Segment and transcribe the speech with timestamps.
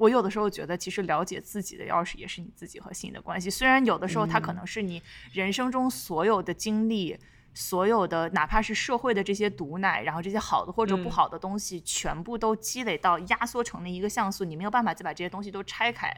[0.00, 3.48] 我有的时候觉得，其实了解自己的钥匙也是你自己和心的关系。
[3.48, 5.00] 虽然有的时候它可能是你
[5.32, 7.16] 人生中所有的经历。
[7.52, 16.08] 所有的哪怕是社会的这些毒奶，然后这些好的或者不好的东西，全部都积累到压缩成了一个像素，你没有办法再把这些东西都拆开。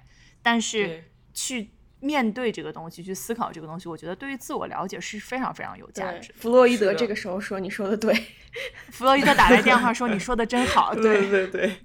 [0.43, 1.03] 但是
[1.33, 1.71] 去
[2.01, 6.35] 面对这个东西，去思考这个东西，我觉得对于自我了解是非常非常有价值。
[6.37, 8.15] 弗洛伊德这个时候说：“你说的对。”
[8.93, 10.93] 弗洛伊德打来电话说：“你说的真好。
[11.01, 11.79] ”对对对。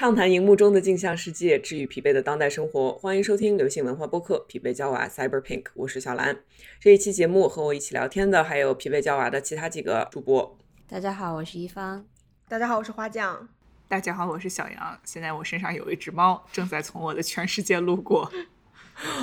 [0.00, 2.94] 畅谈荧幕中的镜像世界，治愈疲惫的当代生活。
[2.94, 6.38] 欢迎收听流行文化播客《疲惫娇娃 Cyber Pink》，我是小兰。
[6.80, 10.56] 这一期节目和我一起聊天的还有疲惫娇娃的其他几个主播。
[10.88, 12.06] 大家好，我是一方。
[12.48, 13.46] 大家好，我是花酱。
[13.88, 14.98] 大家好，我是小杨。
[15.04, 18.32] 现在我身上有一只猫，正在从我的全世界路过。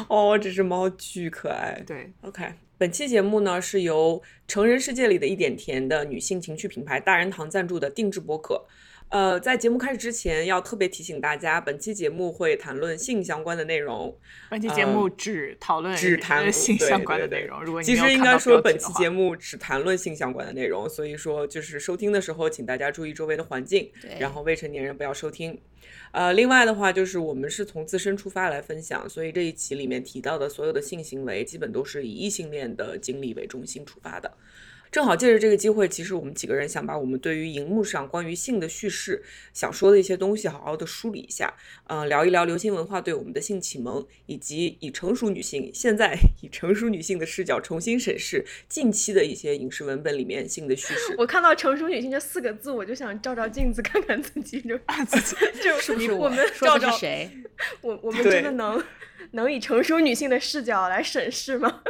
[0.08, 1.82] 哦，这只猫巨可爱。
[1.88, 2.54] 对，OK。
[2.78, 8.68] 本期节目呢是由成人世界里的一点甜的女性情趣品牌大人堂赞助的定制播客。
[9.10, 14.14] 呃，在节目开始之前，要特别提醒大家，本期节目会谈论性相关的内容。
[14.50, 17.64] 本期节目只讨论只谈性相关的内容。
[17.64, 20.90] 如果其实应该说，本期节目只谈论性相关的内容。
[20.90, 25.58] 所以说，就是收听的时候，请大家注意周围的环境，然后未成年人不要收听。
[26.12, 34.34] 呃，另外的话，就是我们是从自身出发来分享，所以这一期里面提到的所有的性行为，基本都是以异性恋的经历为中心出发的。
[34.92, 41.54] 正好借着这个机会，其实我们几个人想把我们对于荧幕上关于性的叙事想说的一些东西好好的梳理一下，
[41.88, 51.16] 嗯，聊一聊流行文化对我们的性启蒙，以及以成熟女性现在以成熟女性的视角重新审视近期的一些影视文本里面性的叙事。
[51.18, 57.30] 我看到“成熟女性”这四个字，我就想照照镜子看看自己， 就自己 就是不是我们照照谁？
[57.82, 58.84] 我我们真的能
[59.32, 61.82] 能以成熟女性的视角来审视吗？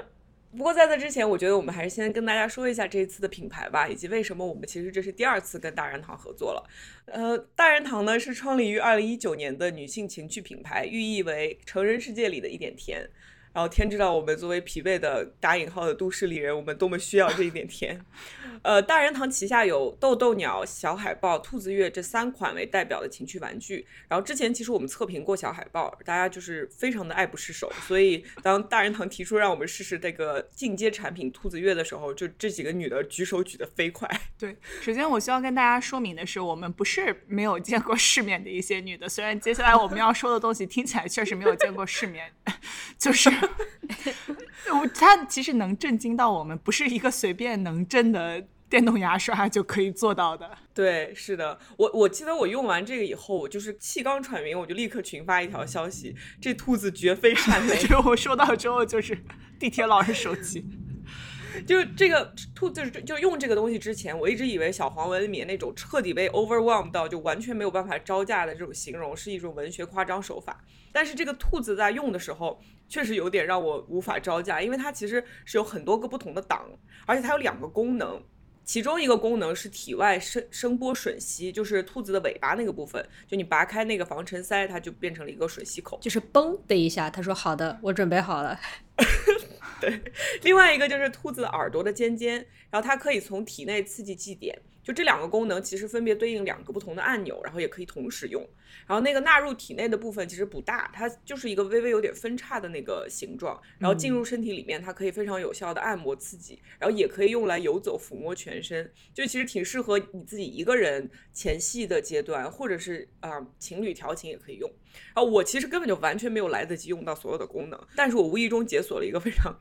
[0.58, 6.70] 不过在这之前，我觉得我们还是先跟大家说一下这一次的品牌吧，以及为什么我们其实这是第二次跟大人堂合作了。
[7.06, 13.08] 呃，大人堂呢是创立于二零一九年的女性情趣品牌，寓意为成人世界里的一点甜。
[13.53, 17.99] 然后天知道我们作为疲惫的打引号的都市丽人，我们多么需要这一点甜。
[18.63, 23.85] 呃，大人堂旗下有豆豆鸟、小海豹、兔子月这三款为代表的情趣玩具。
[24.08, 27.71] 然后之前其实我们测评过小海豹，大家就是非常的爱不释手。
[27.87, 34.09] 所以当大人堂提出让我们试试这个进阶产品兔子月的时候，就这几个女的举手举得飞快。
[34.37, 39.08] 对，首先我需要跟大家说明的是，我们不是没有见过世面的一些女的。
[39.08, 42.31] 虽然接下来我们要说的东西听起来确实没有见过世面，
[42.97, 43.29] 就是。
[44.81, 50.58] 我它其实能震惊到我们，不是一个随便能震的电动牙刷就可以做到的。
[50.75, 57.80] 对，是的，我我记得我用完这个以后，我就是气刚喘匀，我就立刻群发一条消息：这兔子绝非善类。
[58.05, 59.17] 我收到之后就是
[59.58, 60.65] 地铁老人手机。
[61.65, 70.64] 就这个兔，子是就用这个东西之前，我一直以为小黄文里面那种彻底被 overwhelmed 到就完全没有办法招架的这种形容是一种文学夸张手法。
[70.91, 72.61] 但是这个兔子在用的时候。
[72.87, 76.70] 确实有点让我无法招架，因为它其实是有很多个不同的档，
[77.05, 78.21] 而且它有两个功能，
[78.64, 88.59] 其中一个功能是体外声声波吮吸，就是兔子的尾巴那个部分，就你拔开那个防尘塞，它就变成了一个吮吸口，就是嘣的一下，他说好的，我准备好了。
[89.80, 90.02] 对，
[90.42, 92.36] 另外一个就是兔子耳朵的尖尖，
[92.71, 94.59] 然后它可以从体内刺激祭点。
[94.81, 98.42] 就这两个功能其实分别对应两个不同的按钮，然后也可以同时用。
[98.86, 103.60] 然后那个纳入体内的部分其实不大，它就是一个微微有点分叉的那个形状。
[103.78, 108.92] 然后进入身体里面，它可以非常有效的按摩刺激，然后也可以用来游走抚摸全身。
[109.14, 114.72] 就其实挺适合你自己一个人前戏的阶段，或者是啊情侣调情也可以用。
[115.14, 119.56] 然后我其实根本就完全没有来得及用到所有的功能，但是我无意中解锁了一个非常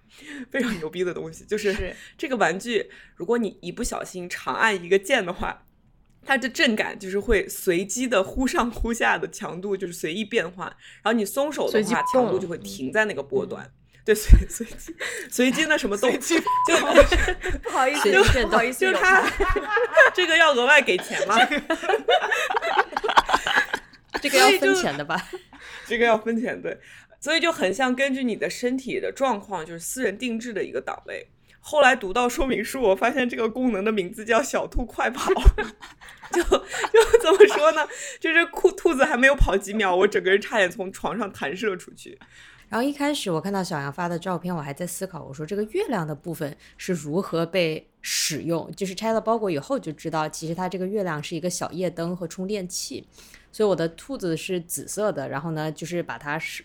[0.50, 5.66] 非常牛逼的东西，就是这个玩具，如果你一不小心长按一个键的话，
[6.26, 10.64] 它的震感就是会随机的忽上忽下的强度就是随意变化，
[11.02, 13.70] 然后你松手的话，强度就会停在那个波段。
[14.04, 14.94] 对，随 随机
[15.30, 16.36] 随机的什么动，就
[17.62, 18.12] 不好意思，
[18.44, 19.28] 不好意思， 就是它
[20.14, 21.36] 这个要额外给钱吗？
[24.22, 25.28] 这个要分钱的吧？
[25.86, 26.78] 这个要分钱，对，
[27.20, 31.28] 所以就很像根据你的身体的状况，就是私人定制的一个档位。
[31.68, 35.32] 后来读到说明书我发现这个功能的名字叫小兔快跑。
[36.30, 37.84] 就就怎么说呢？
[38.20, 42.16] 就是兔兔子还没有跑几秒我整个人差点从床上弹射出去。
[42.68, 53.04] 然后一开始我看到小杨发的照片我还在思考我说这个月亮的部分是如何被使用就是拆了包裹以后就知道其实它这个月亮是一个小夜灯和充电器。
[53.50, 56.62] 所以我的兔子是紫色的然后呢就是把它是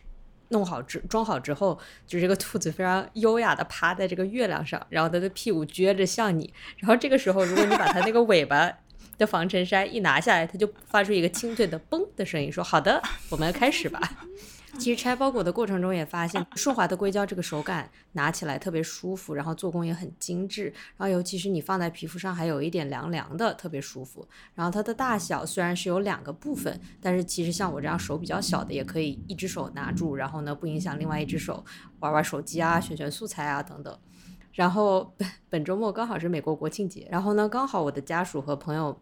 [0.52, 8.72] 弄好之装好之后就是这个兔子非常优雅的趴在这个月亮上然后它的屁股撅着向你然后这个时候如果你把它那个尾巴
[9.18, 14.00] 的防尘衫一拿下来它就发出一个清脆的嘣的声音说好的我们开始吧。
[14.82, 24.28] 其实拆包裹的过程中也发现顺滑的硅胶这个手感拿起来特别舒服然后做工也很精致然后尤其是你放在皮肤上还有一点凉凉的特别舒服。
[24.56, 31.64] 然后它的大小虽然是有两个部分但是其实像我这样手比较小的也可以一只手拿住然后呢不影响另外一只手
[32.00, 33.96] 玩玩手机啊选选素材啊等等。
[34.54, 39.00] 然后本本周末刚好是美国国庆节然后呢刚好我的家属和朋友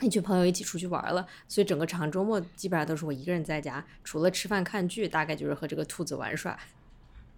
[0.00, 6.58] 一群朋友一起出去玩了，所以整个长周末基本上都是我一个人在家，除了吃饭看剧，大概就是和这个兔子玩耍。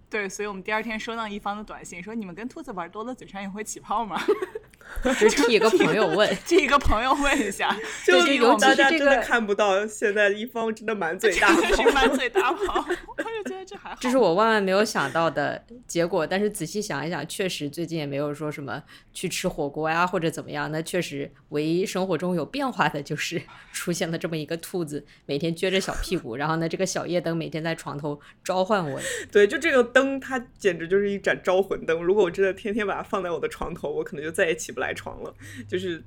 [0.08, 4.20] 对，所以我们第二天收到一方的短信，说你们跟兔子玩多了，嘴上也会起泡吗？
[5.18, 11.48] 就一个朋友问，这一个朋友问一下， 就我们大家真的看不到，现在一方真的满嘴大，
[11.94, 12.84] 满嘴大炮，
[13.16, 13.96] 我就觉得这还好。
[14.00, 18.82] 这是我万万没有想到的结果，但是仔细想一想，确实最近也没有说什么
[19.12, 23.40] 去吃火锅呀或者怎么样，那确实唯一生活中有变化的就是
[23.72, 29.00] 出现了这么一个兔子，每天撅着小屁股，然后呢，这个小夜灯每天在床头召唤我。
[29.30, 32.02] 对，就这个灯，它简直就是一盏招魂灯。
[32.02, 34.79] 如果我真的天天把它放在我的床头，我可能就再也起不。
[34.80, 35.32] 来床了。
[35.68, 36.02] 就是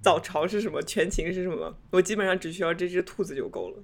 [0.00, 3.76] 早朝是什么，全勤是什么，我基本上只需要这只兔子就够了。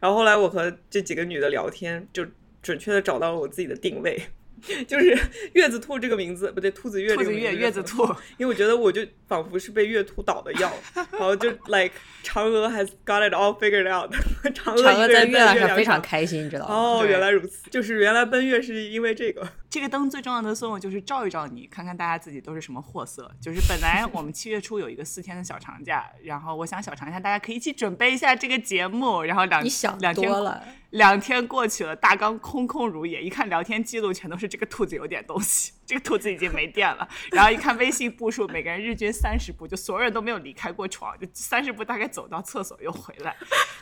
[0.00, 2.26] 然后后来我和这几个女的聊天，就
[2.60, 4.20] 准确的找到了我自己的定位，
[4.86, 5.16] 就是
[5.54, 8.04] 月子兔这个名字不对，兔子月这个名字月月子兔，
[8.36, 14.12] 因为我觉得我就仿佛是被月兔倒的药， 然后就 like 嫦娥 has got it all figured out，
[14.52, 16.74] 嫦娥在月亮上非常开心，你知道吗？
[16.74, 19.48] 哦，原来如此，就是原来奔月是因为这个。
[19.68, 23.30] 这个灯最重要的作用就是照一照你看看大家自己都是什么货色。
[23.40, 29.62] 就是本来我们七月初有一个四天的小长假然后我想小长假大家可以一起准备一下这个节目然后两
[30.00, 30.62] 两天了。
[30.90, 35.72] 两天过去了大纲空空如也一看聊天记录全都是这个兔子有点东西。
[35.86, 37.08] 这个兔子已经没电了。
[37.30, 43.34] 然后一看微信步数每个人日均三十步就所有人都没有离开过床就三十步大概走到厕所又回来。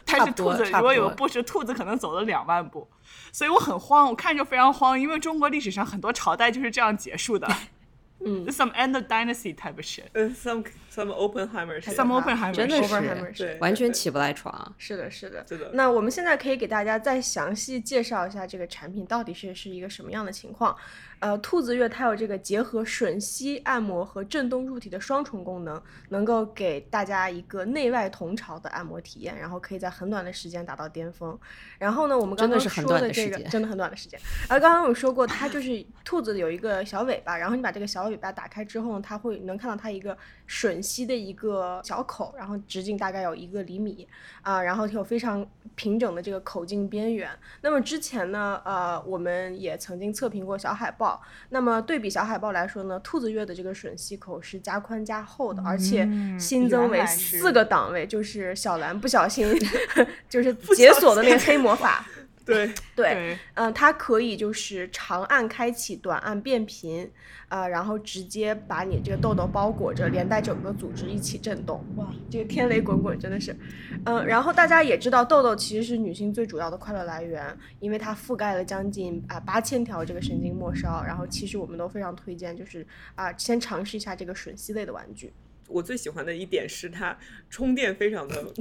[0.05, 2.89] 但是兔子如果有步数兔子可能走了两万步。
[3.33, 7.49] 所以我很慌我看着非常慌因为中国历史上很多朝代就是这样结束的
[8.25, 8.47] 嗯。
[8.47, 14.75] Some end of dynasty type shit 嗯 some some openhammer some openhammer 真的是完全起不来床。
[14.79, 15.71] 是的是的是的。
[15.75, 20.77] 那我们现在可以给大家再详细介绍一下这个产品到底是是一个什么样的情况
[21.25, 31.39] 呃，兔子月它有这个结合吮吸按摩和震动入体的双重功能，能够给大家一个内外同潮的按摩体验，然后可以在很短的时间达到巅峰。
[31.79, 34.21] 然后呢，我们刚刚说的这个，真的很短的时间。
[34.49, 40.15] 啊，刚刚有说过，它就是兔子有一个小尾巴，然后你把这个小尾巴打开之后呢，它会能看到它一个
[40.47, 44.07] 吮吸的一个小口，然后直径大概有一个厘米。
[44.43, 47.31] 啊，然后有非常平整的这个口径边缘。
[47.63, 51.14] 那么之前呢，呃，我们也曾经测评过小海豹。
[51.51, 56.09] 那么对比小海豹来说呢兔子月的这个吮吸口是加宽加厚的而且
[56.39, 59.47] 新增为四个档位就是小蓝不小心
[60.29, 62.07] 就是解锁的那个黑魔法
[62.55, 67.11] 对对嗯它可以就是长按开启短按变频
[67.49, 71.83] 啊然后直接把你这个痘痘包裹着连带整个组织一起震动。
[71.97, 73.57] 哇这个天雷滚滚真的是。
[74.05, 85.33] 嗯然后大家也知道痘痘其实是女性最主要的快乐来源因为它覆盖了将近啊八千条这个神经末梢然后其实我们都非常推荐就是啊先尝试一下这个吮吸类的玩具。
[85.69, 87.17] 我最喜欢的一点是它
[87.49, 88.53] 充电非常的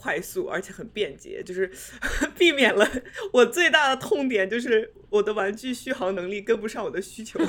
[0.00, 1.70] 快速而且很便捷就是
[2.38, 2.88] 避免了
[3.32, 7.40] 我最大的痛点就是我的玩具续航能力跟不上我的需求，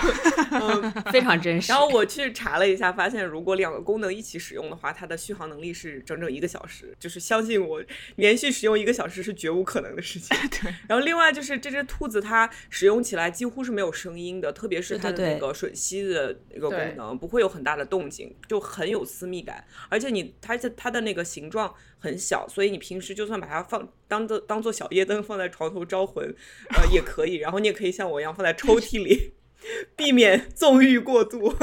[1.12, 1.72] 非常真实。
[1.72, 6.96] 然后我去查了一下，发现如果两个功能一起使用的话，它的续航能力是整整一个小时。
[7.00, 7.84] 就是相信我，
[8.16, 10.38] 连续使用一个小时是绝无可能的事情。
[10.62, 10.74] 对。
[10.88, 19.66] 然后另外就是这只兔子，它使用起来几乎是没有声音的，特别是它的那个吮吸的那个功能，不会有很大的动静，就很有私密感。
[19.90, 26.24] 而且你，它的它的那个形状很小，所以你平时就算把它放当做当做小夜灯放在床头招魂，
[26.70, 27.36] 呃，也可以。
[27.36, 29.34] 然后然后你也可以像我一样放在抽屉里，
[29.98, 31.52] 避免纵欲过度。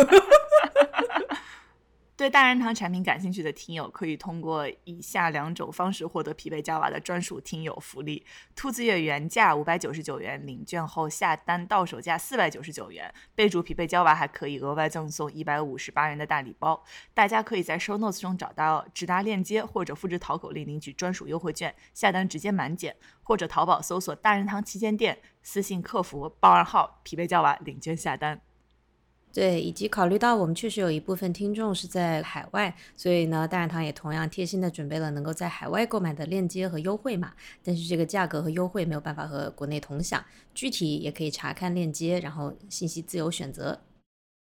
[2.17, 16.83] 对大人堂产品感兴趣的听友，可以通过以下两种方式获得匹配娇娃的专属听友福利：兔子月原价五百九十九元，领券后下单到手价四百九十九元，备注匹配娇娃还可以额外赠送一百五十八元的大礼包。
[17.13, 28.41] 大家可以在 show notes 中找到直达链接，或者复制淘口令领取专属优惠券，下单直接满减，或者淘宝搜索大人堂旗舰店，私信客服报暗号匹配娇娃领券下单。
[29.37, 40.25] 对，以及考虑到我们确实有一部分听众是在海外，所以呢，大染堂也同样贴心的准备了能够在海外购买的链接和优惠码，但是这个价格和优惠没有办法和国内同享，
[40.55, 43.79] 具体也可以查看链接，然后信息自由选择。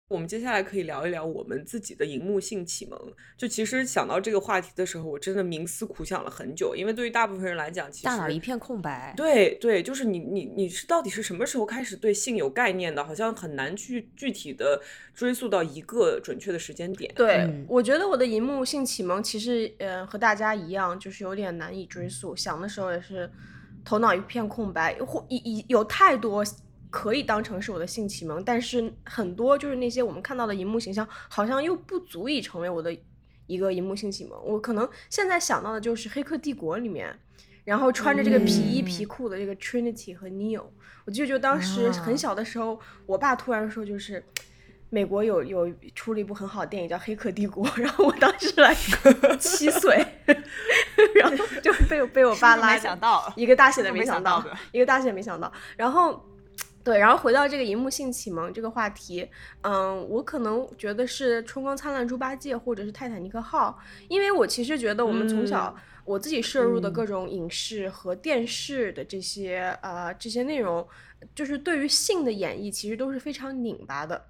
[0.08, 3.00] 我们接下来可以聊一聊我们自己的荧幕性启蒙。
[3.38, 9.14] 就其实想到这个话题的时候，我真的冥思苦想了很久，因为对于大部分人来讲，其实大脑一片空白。
[9.16, 13.02] 对对，就是你你你是到底是什么时候开始对性有概念的？
[13.02, 14.78] 好像很难去具体的
[15.14, 17.10] 追溯到一个准确的时间点。
[17.16, 22.36] 对，嗯我觉得我的荧幕性启蒙其实呃和大家一样，就是有点难以追溯。
[22.36, 23.30] 想的时候也是
[23.82, 26.44] 头脑一片空白，或一一有太多
[26.94, 32.96] 可以当成是我的性启蒙，但是很多就是那些我们看到的荧幕形象，好像又不足以成为我的
[33.48, 34.38] 一个荧幕性启蒙。
[34.44, 37.18] 我可能现在想到的就是《黑客帝国》里面。
[37.64, 40.64] 然后穿着这个皮衣嗯皮裤的这个 Trinity 和 Neo，
[41.06, 44.22] 我记得就当时很啊小的时候，我爸突然说就是，
[44.90, 48.74] 美国有有出了一部很好的电影叫《黑客帝国》，然后我当时来
[49.40, 49.96] 七岁，
[51.14, 55.50] 然后就被被我爸拉没想到，一个大写的没没想到一个大写的没想到。
[55.78, 56.22] 然后，
[56.84, 59.26] 对，然后回到这个荧幕性启蒙这个话题，
[59.62, 65.74] 嗯，我可能觉得是《春光灿烂猪八戒》或者是《泰坦尼克号》，因为我其实觉得我们从小、
[66.04, 70.86] 我自己摄入的各种影视和电视的这些、呃这些内容，
[71.34, 74.26] 就是对于性的演绎其实都是非常拧巴的。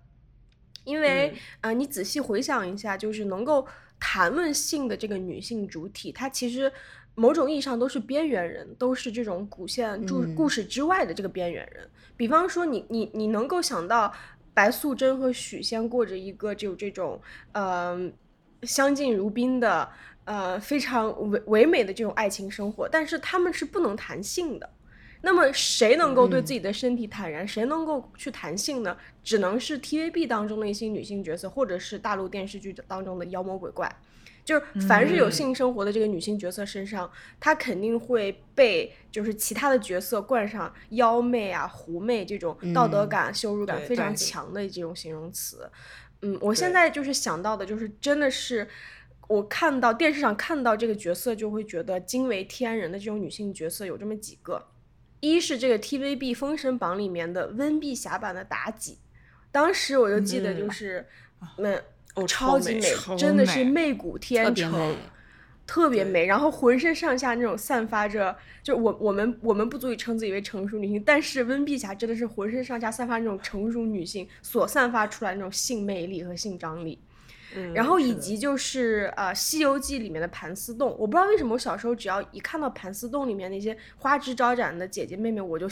[0.85, 3.67] 因为、嗯呃，你仔细回想一下，就是能够
[3.99, 6.71] 谈论性的这个女性主体，她其实
[7.15, 11.89] 某种意义上都是边缘人，都是这种古线故嗯故事之外的这个边缘人。
[12.17, 14.13] 比方说你，你你能够想到
[14.53, 17.21] 白素贞和许仙过着一个就这种
[17.53, 18.11] 呃
[18.63, 19.89] 相敬如宾的
[20.25, 24.71] 呃非常唯唯美的这种爱情生活，但是他们是不能谈性的。
[25.23, 27.49] 那么谁能够对嗯自己的身体坦然？
[27.49, 28.97] 谁能够去谈性呢？
[29.23, 33.91] 只能是 TVB 当中的一些女性角色，或者是大陆电视剧当中的妖魔鬼怪。
[34.45, 37.11] 就是凡是有嗯性生活的这个女性角色身上，
[37.41, 45.71] 她肯定会被就是其他的角色冠上妖媚啊、狐媚这种道德嗯感、羞辱感非常强的这种形容词。
[46.23, 48.69] 嗯，我现在就是想到的，就是真的是
[49.29, 54.69] 我看到电视上看到这个角色，就会觉得惊为天人的这种女性角色有这么几个。
[55.21, 58.99] 一是这个 TVB《封神榜》里面的温碧霞版的妲己，
[59.51, 61.07] 当时我就记得就嗯是，
[61.57, 61.83] 嗯，
[62.15, 64.97] 哦，超级美，超真的是媚骨天成
[65.67, 76.99] 特别美，然后浑身上下那种散发着，就我我们我们不足以称自己为成熟女性，但是温碧霞真的是浑身上下散发那种成熟女性所散发出来那种性魅力和性张力。
[77.57, 85.67] 嗯然后以及就是呃《西游记》里面的盘丝洞，我不知道为什么我小时候只要一看到盘丝洞里面那些花枝招展的姐姐妹妹，我就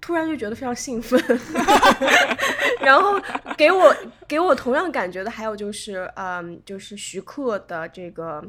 [0.00, 1.18] 突然就觉得非常兴奋。
[2.80, 3.20] 然后
[3.56, 3.94] 给我
[4.26, 8.44] 给我同样感觉的还有就是嗯，就是徐克的这个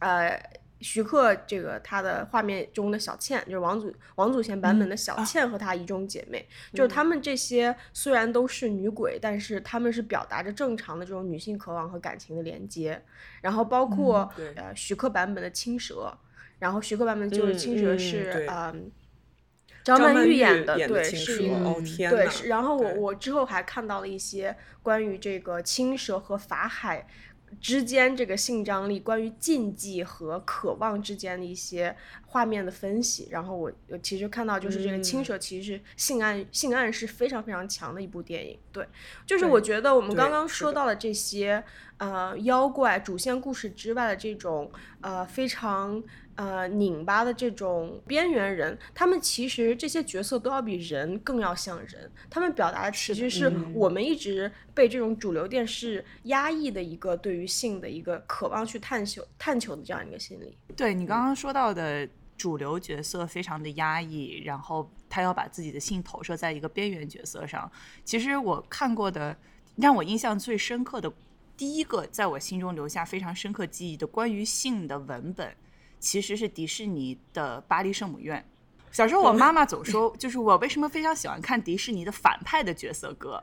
[0.00, 0.40] 呃。
[0.82, 13.02] 徐克这个他的画面中的小倩，就是王祖王祖贤版本的小倩和她一中姐妹，就是她们这些虽然都是女鬼，但是她们是表达着正常的这种女性渴望和感情的连接。
[13.40, 16.14] 然后包括、对呃徐克版本的青蛇，
[16.58, 18.92] 然后徐克版本就是嗯青蛇嗯是对嗯。
[19.86, 22.48] 张张曼玉玉演的，对，是一个哦天呐对。
[22.48, 27.06] 然后我我之后还看到了一些关于这个青蛇和法海
[27.60, 31.94] 之间这个性张力，关于禁忌和渴望之间的一些
[32.26, 33.28] 画面的分析。
[33.30, 38.58] 然后我我其实看到就是这个青嗯蛇其实是性暗性暗是非常非常强的一部电影。
[38.72, 38.84] 对，
[39.24, 41.62] 就是我觉得我们刚刚说到的这些
[41.98, 46.02] 呃妖怪主线故事之外的这种呃非常。
[46.36, 52.10] 呃，拧巴的这种边缘人，他们其实这些角色都要比人更要像人。
[52.28, 60.56] 他们表达的其实是嗯我们一直被这种主流电视压抑的一个对于性的一个渴望去探求、探求的这样一个心理。
[60.76, 67.70] 对你刚刚说到的主流角色非常的压抑，然后他要把自己的性投射在一个边缘角色上。
[68.04, 69.34] 其实我看过的，
[69.76, 71.10] 让我印象最深刻的
[71.56, 75.56] 第一个，在我心中留下非常深刻记忆的关于性的文本，
[75.98, 78.38] 其实是迪士尼的《巴黎圣母院》。
[78.92, 83.42] 小时候，我妈妈总说， 就是我为什么非常喜欢看迪士尼的反派的角色歌，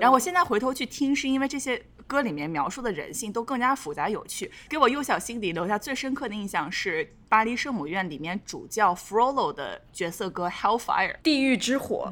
[0.00, 4.50] 然后我现在回头去听，是因为这些歌里面描述的人性都更加复杂有趣。
[4.68, 12.10] 给我幼小心底留下最深刻的印象是《巴黎圣母院》里面主教 Frollo 的角色歌《Hellfire》地狱之火，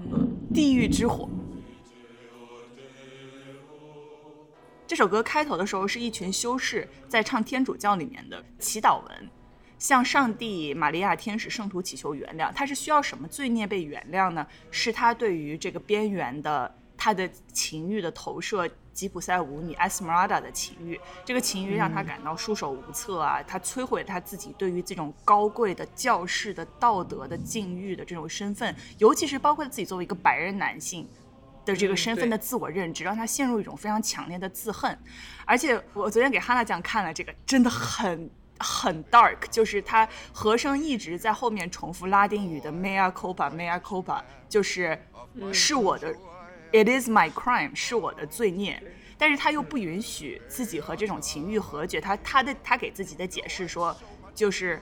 [0.53, 1.29] 地狱之火。
[4.87, 9.31] 这首歌开头的时候是一群修士在唱天主教里面的祈祷文，
[9.83, 12.53] 向上帝、玛利亚天使、圣徒祈求原谅。
[12.53, 14.47] 他是需要什么罪孽被原谅呢？
[14.71, 21.01] 是他对于这个边缘的他的情欲的投射，吉普赛舞女 Esmeralda 的情欲。
[21.25, 23.43] 这个情欲让他感到束手无策啊！
[23.43, 31.09] 他摧毁他自己对于这种高贵的教士的道德的禁欲的这种身份，尤其是包括自己作为一个白人男性。
[31.65, 34.99] 的这个身份的自我认知，让他陷入一种非常强烈的自恨。
[35.45, 38.29] 而且我昨天给哈娜酱看了这个，真的很
[38.63, 44.99] 很 dark，就是他和声一直在后面重复拉丁语的 mea culpa mea culpa，就是
[45.53, 46.15] 是我的
[46.71, 48.83] ，it is my crime，是我的罪孽。
[49.19, 52.01] 但是他又不允许自己和这种情欲和解。
[52.01, 53.97] 他他的他给自己的解释说，
[54.35, 54.81] 就是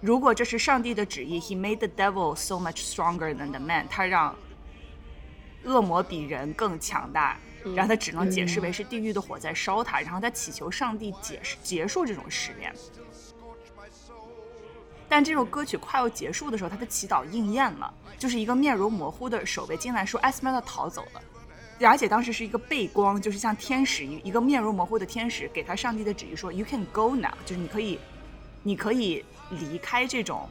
[0.00, 4.34] 如果这是上帝的旨意，he made the devil so much stronger than the man，他让。
[5.64, 12.74] 恶魔比人更强大，然后他只能解释为是地狱的火在烧他，然后他祈求上帝解释结束这种试炼。
[15.12, 21.20] 但这首歌曲快要结束的时候，他的祈祷应验了，就是一个面容模糊的守卫进来说艾斯麦特逃走了，
[21.86, 28.00] 而且当时是一个背光，就是像天使一一个面容模糊的天使给他上帝的旨意说 You can go now，就是你可以，
[28.62, 30.48] 你可以离开这种。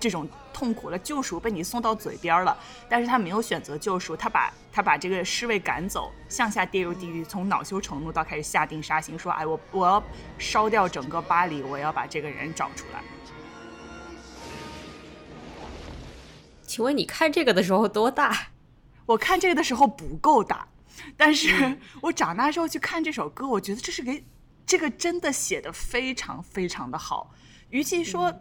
[0.00, 2.54] 这种痛苦了救赎被你送到嘴边了，
[2.90, 10.02] 但是他没有选择救赎，他把他把这个侍卫赶走，向下跌入地狱，从恼羞成怒到开始下定杀心，说：“哎，我我要
[10.38, 13.02] 烧掉整个巴黎，我要把这个人找出来。”
[16.74, 18.48] 请问你看这个的时候多大？
[19.06, 20.66] 我看这个的时候不够大，
[21.16, 24.24] 但是我长大之后去看这首歌，我觉得这是给
[24.66, 27.30] 这个真的写的非常非常的好，
[27.70, 28.40] 与其说。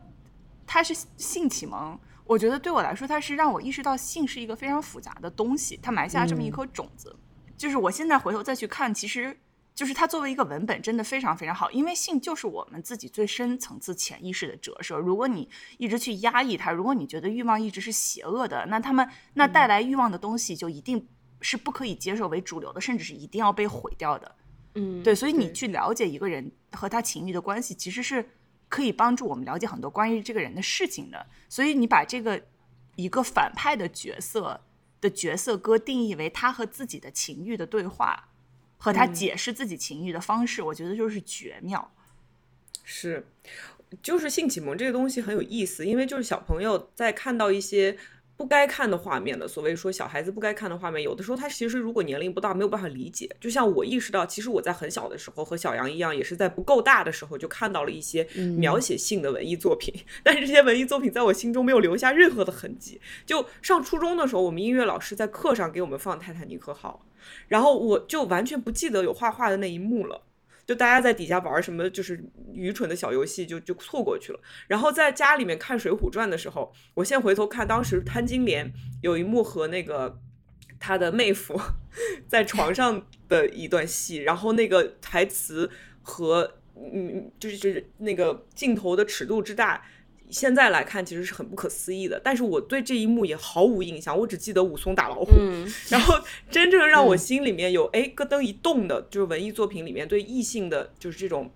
[0.65, 7.13] 它是性启蒙，我觉得对我来说，它是让我意识到性是一个非常复杂的东西，它埋下这么一颗种子。
[7.57, 9.37] 就是我现在回头再去看，其实
[9.75, 11.69] 就是它作为一个文本，真的非常非常好。
[11.71, 14.97] 因为性就是我们自己最深层次潜意识的折射。
[14.97, 21.07] 如果你一直去压抑它，如果你觉得欲望一直是邪恶的，那他们那带来欲望的东西就一定
[21.41, 24.35] 是不可以接受为主流的，甚至是一定要被毁掉的。
[24.75, 25.13] 嗯，对。
[25.13, 28.29] 所以你去了解一个人和他情欲的关系，其实是。
[28.69, 32.41] 可以帮助我们了解很多关于这个人的事情的，所以你把这个
[32.95, 34.59] 一个反派的角色
[34.99, 38.29] 的角色歌定义为他和自己的情欲的对话，
[38.83, 41.93] 和他解释自己情欲的方式，我觉得就是绝妙。
[42.83, 43.25] 是，
[44.01, 47.97] 就是性启蒙这个东西很有意思，因为就是小朋友在看到一些。
[48.43, 53.33] 不该看的画面的，所谓说小孩子不该看的画面，有的时候他其实如果年龄不大，没有办法理解。
[53.39, 58.25] 就像我意识到，其实我在很小的时候和小杨一样，也是在不够大的时候就看到了一些
[58.57, 62.99] 描写性的文艺作品， 但是这些文艺作品在我心中没有留下任何的痕迹。
[63.25, 67.05] 就上初中的时候，我们音乐老师在课上给我们放《泰坦尼克号》，
[67.47, 70.23] 然后我就完全不记得有画画的那一幕了。
[70.65, 72.23] 就大家在底下玩什么，就是
[72.53, 74.39] 愚蠢的小游戏，就就错过去了。
[74.67, 78.71] 然后在家里面看《水浒传》的时候，我现在回头看，当时潘金莲
[79.01, 80.19] 有一幕和那个
[80.79, 81.59] 他的妹夫
[82.27, 85.69] 在床上的一段戏，然后那个台词
[86.01, 89.85] 和嗯，就是就是那个镜头的尺度之大。
[90.33, 92.19] 现在来看，其实是很不可思议的。
[92.23, 95.31] 但是我对这一幕也毫无印象，我只记得武松打老虎。
[95.89, 96.19] 然后
[96.49, 101.51] 真正让我心里面有哎咯噔一动的，就是文艺作品里面对异性的就是这种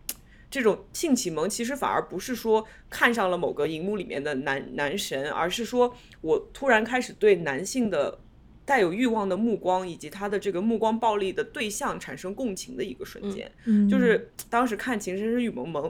[0.52, 8.20] 这种性启蒙，其实反而不是说看上了某个荧幕里面的男男神，而是说我突然开始对男性的
[8.64, 13.52] 带有欲望的目光以及他的这个目光暴力的对象产生共情的一个瞬间。
[13.90, 15.86] 就是当时看《情深深雨蒙蒙》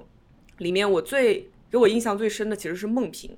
[0.60, 1.50] 里面，我最。
[1.70, 3.38] 给我印象最深的其实是孟平，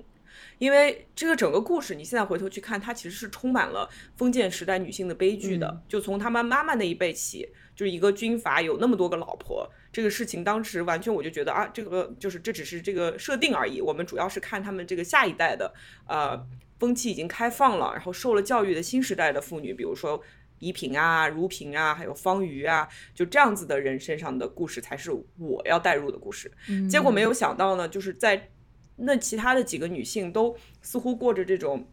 [0.58, 5.82] 因为这个整个故事，你现在回头去看，它其实是充满了封建时代女性的悲剧的。
[5.88, 13.80] 就从他们妈妈那一辈起，就是一个军阀有那么多个老婆，这个事情当时完全我就觉得啊，这个就是这只是这个设定而已。
[13.80, 15.72] 我们主要是看他们这个下一代的，
[16.06, 16.38] 呃，
[16.78, 20.22] 风气已经开放了，然后受了教育的新时代的妇女，比如说
[20.60, 26.50] 怡萍啊、如萍啊，还有方瑜啊，就这样子的人身上的故事才是我要带入的故事。
[26.88, 28.48] 结果没有想到呢，就是在
[28.96, 31.88] 那其他的几个女性都似乎过着这种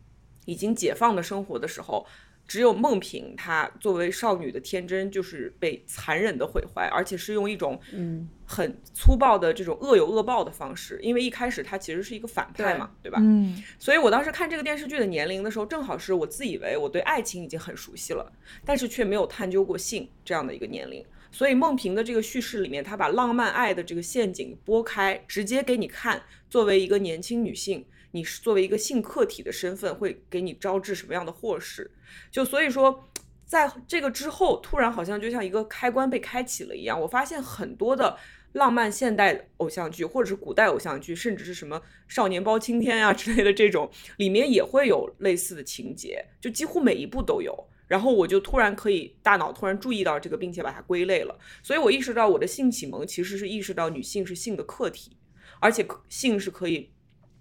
[0.46, 2.06] 已经解放的生活的时候，
[2.48, 10.98] 只有孟萍，她作为少女的天真就是被残忍的毁坏，而且是用一种嗯很粗暴的这种恶有恶报的方式。
[11.04, 13.20] 因为一开始她其实是一个反派嘛，对吧？
[13.22, 18.32] 嗯，所以我当时看这个电视剧的年龄的时候，正好是我自以为我对爱情已经很熟悉了，
[18.64, 21.04] 但是却没有探究过性这样的一个年龄。
[21.30, 31.92] 所以孟萍的这个叙事里面，她把浪漫爱的这个陷阱拨开，直接给你看，作为一个年轻女性，你是作为一个性客体的身份，会给你招致什么样的祸事？
[32.32, 33.10] 就所以说，
[33.46, 38.18] 在这个之后，突然好像就像一个开关被开启了一样，我发现很多的
[38.54, 47.68] 浪漫现代偶像剧，或者是古代偶像剧，甚至是什么少年包青天啊之类的这种，里面也会有类似的情节，就几乎每一部都有。
[47.88, 51.40] 然后我就突然可以大脑突然注意到这个，并且把它归类了。
[51.64, 55.16] 所以我意识到我的性启蒙其实是意识到女性是性的客体，
[55.62, 56.92] 而且性是可以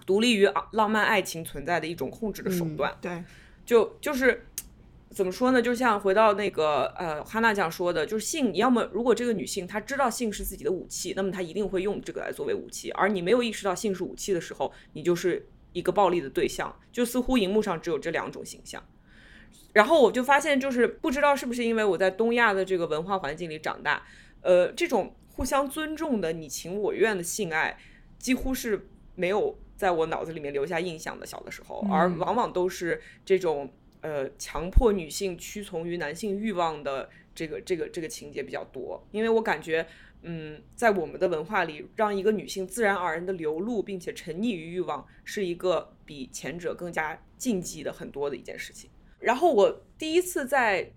[0.07, 2.97] 独立于啊浪漫爱情存在的一种控制的手嗯段。
[3.03, 3.23] 对，
[3.67, 4.47] 就就是
[5.11, 5.61] 怎么说呢？
[5.61, 12.91] 就像回到那个呃哈娜讲说的，就是性，你要么如果这个女性她知道性是自己的武器，那么她一定会用这个来作为武器。
[12.93, 16.75] 而你没有意识到性是武器的时候，你就是一个暴力的对象。
[16.93, 18.83] 就似乎荧幕上只有这两种形象。
[19.73, 24.03] 然后我就发现，就是不知道是不是因为我在东亚的这个文化环境里长大，
[24.41, 27.79] 呃，这种互相尊重的你情我愿的性爱，
[28.19, 31.27] 几乎是没有在我脑子里面留下印象的。
[31.27, 33.69] 小的时候，而往往都是这种
[34.01, 39.05] 呃强迫女性屈从于男性欲望的这个这个这个情节比较多。
[39.11, 39.85] 因为我感觉，
[40.23, 48.89] 嗯，在我们的文化里，让一个女性自然而然的流露并且沉溺于欲望，是一个比前者更加禁忌的很多的一件事情。
[49.19, 50.93] 然后我第一次在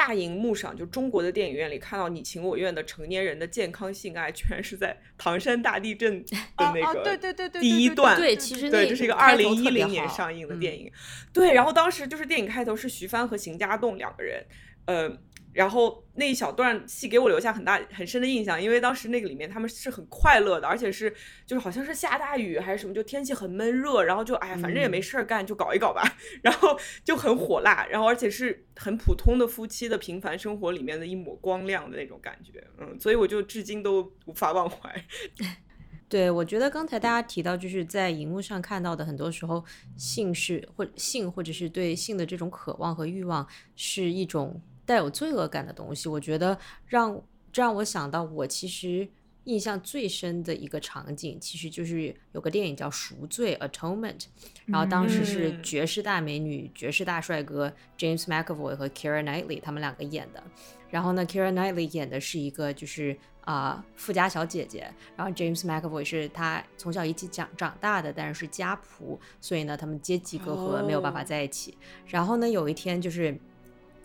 [0.00, 10.90] 大荧幕上，就中国的电影院里看到你情我愿的成年人的健康性爱，居然是在唐山大地震的 那个、哦哦对对对对，第一段对，其实对，这是一个二零一零年上映的嗯电影。
[11.34, 14.42] 对，然后当时就是电影开头是徐帆和邢家栋两个人，
[14.86, 15.14] 呃，
[15.52, 21.12] 然后那一小段戏给我留下很大很深的印象，因为当时那个里面他们是很快乐的，而且是
[21.46, 26.02] 就是好像是下大雨还是什么，就天气很闷热，然后就哎呀反正也没事儿干，就搞一搞吧，
[26.42, 35.04] 然后就很火辣，然后而且是很普通的夫妻的平凡生活里面的一抹光亮的那种感觉，嗯，所以我就至今都无法忘怀。
[36.08, 39.64] 对，我觉得刚才大家提到，就是在荧幕上看到的，很多时候
[39.96, 46.08] 性是或性或者是对性的这种渴望和欲望，是一种带有罪恶感的东西。
[46.08, 47.14] 我觉得让
[47.52, 49.08] 这让我想到，我其实
[49.44, 54.24] 印象最深的一个场景，其实就是有个电影叫《赎罪》（Atonement），
[54.66, 60.42] 然后当时是嗯绝世大美女、绝世大帅哥 James McAvoy 和 Keira Knightley 他们两个演的。
[60.88, 71.76] 然后呢，Keira Knightley 演的是一个就是啊、富家小姐姐，然后 James McAvoy 是他从小一起长长大的，但是是家仆，所以呢，他们阶级隔阂，没有办法哦在一起。
[72.06, 73.36] 然后呢，有一天就是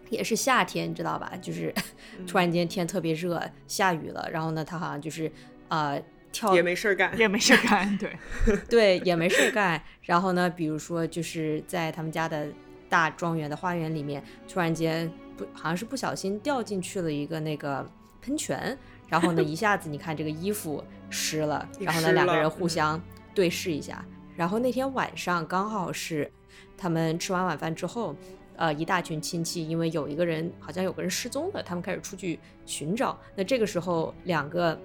[0.09, 1.31] 也是夏天，你知道吧？
[1.41, 1.73] 就是
[2.27, 5.31] 突然间天特别热，下雨了，然后呢，他好像就是
[5.69, 8.17] 呃跳也没事儿干，也没事干，对，
[8.69, 9.81] 对，也没事儿干。
[10.01, 12.47] 然后呢，比如说就是在他们家的
[12.87, 17.89] 大庄园的花园里面，突然间不好像是不小心掉进去了一个那个
[18.21, 23.01] 喷泉，然后呢， 一下子你看这个衣服湿了，然后呢，两个人互相
[23.33, 24.05] 对视一下。
[24.35, 26.29] 然后那天晚上刚好是
[26.77, 28.15] 他们吃完晚饭之后。
[28.57, 33.19] 呃，一大群亲戚，因为有一个人好像有个人失踪了，他们开始出去寻找。
[33.35, 34.79] 那这个时候，两个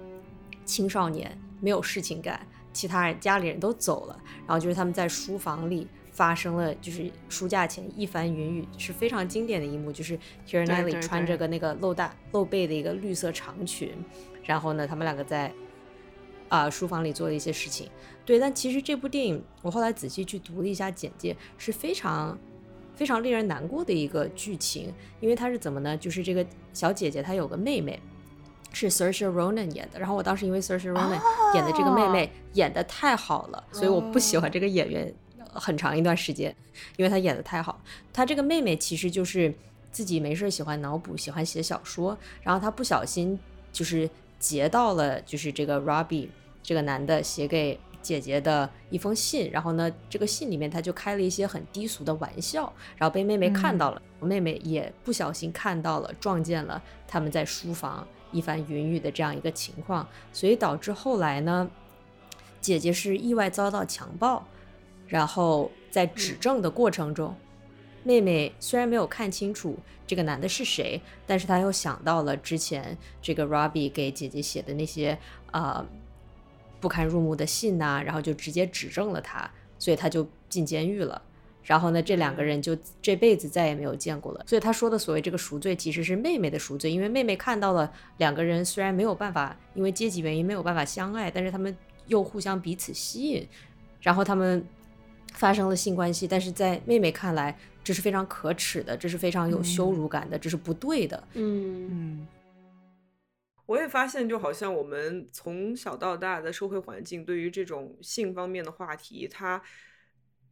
[0.65, 13.93] 青少年没有事情干，其他人家里人都走了，然后就是他们在书房里发生了，就是书架前一番云雨，是非常经典的一幕，就是对穿着个那个露大露背的一个绿色长裙，
[14.43, 15.51] 然后呢，他们两个在
[16.49, 17.89] 啊、书房里做了一些事情。
[18.25, 22.37] 对，但其实这部电影我后来仔细去读了一下简介，是非常
[23.01, 25.97] 非常令人难过的一个剧情，因为它是怎么呢？
[25.97, 27.99] 就是这个小姐姐她有个妹妹。
[28.73, 31.19] 是 Saoirse Ronan 演的，然后我当时因为 Saoirse Ronan
[31.55, 36.55] 演的这个妹妹演的太好了，所以我不喜欢这个演员呃很长一段时间，
[36.95, 37.81] 因为她演的太好。
[38.13, 39.51] 她这个妹妹其实就是
[39.91, 43.37] 自己没事儿喜欢脑补，喜欢写小说，然后她不小心
[43.73, 44.09] 就是
[44.39, 46.29] 截到了就是这个 Robbie
[46.63, 61.69] 这个男的写给姐姐的一封信，然后呢，这个信里面他就开了一些很低俗的玩笑，然后被妹妹看到了，妹妹也不小心看到了，撞见了他们在书房一番云雨的这样一个情况，所以导致后来呢，
[62.59, 64.45] 姐姐是意外遭到强暴，
[65.07, 67.35] 然后在指证的过程中，
[68.03, 75.17] 妹妹虽然没有看清楚这个男的是谁，但是她又想到了之前这个 Robbie 给姐姐写的那些
[75.51, 75.85] 呃
[76.81, 81.21] 不堪入目的信呐、然后就直接指证了他，所以他就进监狱了。
[81.63, 84.43] 然后呢，这两个人就这辈子再也没有见过了。
[84.47, 91.73] 所以他说的所谓这个赎罪，其实是妹妹的赎罪，因为妹妹看到了两个人虽然没有办法，因为阶级原因没有办法相爱，但是他们
[92.07, 93.47] 又互相彼此吸引，
[94.01, 94.65] 然后他们
[95.33, 101.23] 发生了性关系，但是在妹妹看来，这是非常可耻的，这是非常有羞辱感的，这是不对的。
[101.33, 102.27] 嗯嗯，
[103.71, 109.61] 我也发现，就好像我们从小到大的社会环境，对于这种性方面的话题，它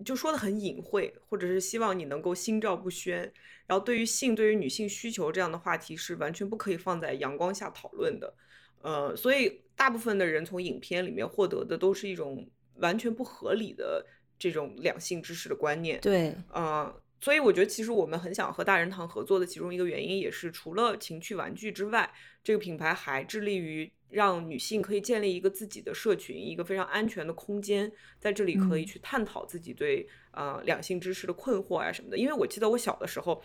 [0.05, 3.19] 就说的很隐晦，或者是希望你能够心照不宣。
[3.67, 8.33] 然后，对于性、对于女性需求这样的话题，是完全不可以放在阳光下讨论的。
[8.81, 14.05] 呃，所以大部分的人从影片里面获得的都是一种完全不合理的
[14.39, 15.99] 这种两性知识的观念。
[15.99, 22.11] 对，呃，所以我觉得其实我们很想和大人堂合作的其中一个原因，也是除了情趣玩具之外，
[22.43, 32.17] 这个品牌还致力于让女性可以建立一个自己的社群，一个非常安全的空间，在这里可以嗯去探讨自己对呃两性知识的困惑啊什么的。
[32.17, 33.41] 因为我记得我小的时候，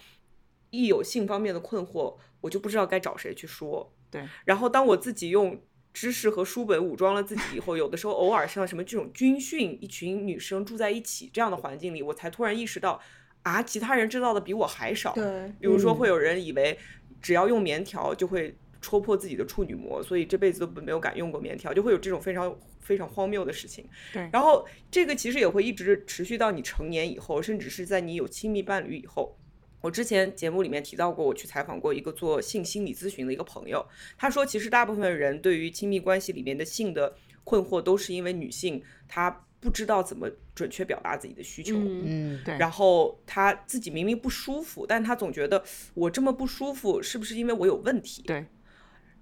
[0.71, 3.93] 一有性方面的困惑，我就不知道该找谁去说。
[4.11, 5.61] 对，然后当我自己用
[5.93, 13.01] 知识和书本武装了自己以后，有的时候偶尔像什么这种军训，一群女生住在一起这样的环境里，我才突然意识到，
[13.45, 15.15] 啊，其他人知道的比我还少。
[15.15, 16.77] 对，比如说嗯会有人以为
[17.23, 23.89] 只要用棉条就会戳破自己的处女膜，所以这辈子都没有敢用过棉条，就会有这种非常非常荒谬的事情。
[24.13, 29.37] 对然后这个其实也会一直持续到你成年以后，甚至是在你有亲密伴侣以后。
[29.81, 41.75] 我之前节目里面提到过，我去采访过一个做性心理咨询的一个朋友，他说，其实大部分人对于亲密关系里面的性的困惑，都是因为女性她不知道怎么准确表达自己的需求。
[41.75, 48.23] 嗯嗯，对，然后他自己明明不舒服，但他总觉得我这么不舒服，是不是因为我有问题？
[48.27, 48.45] 对，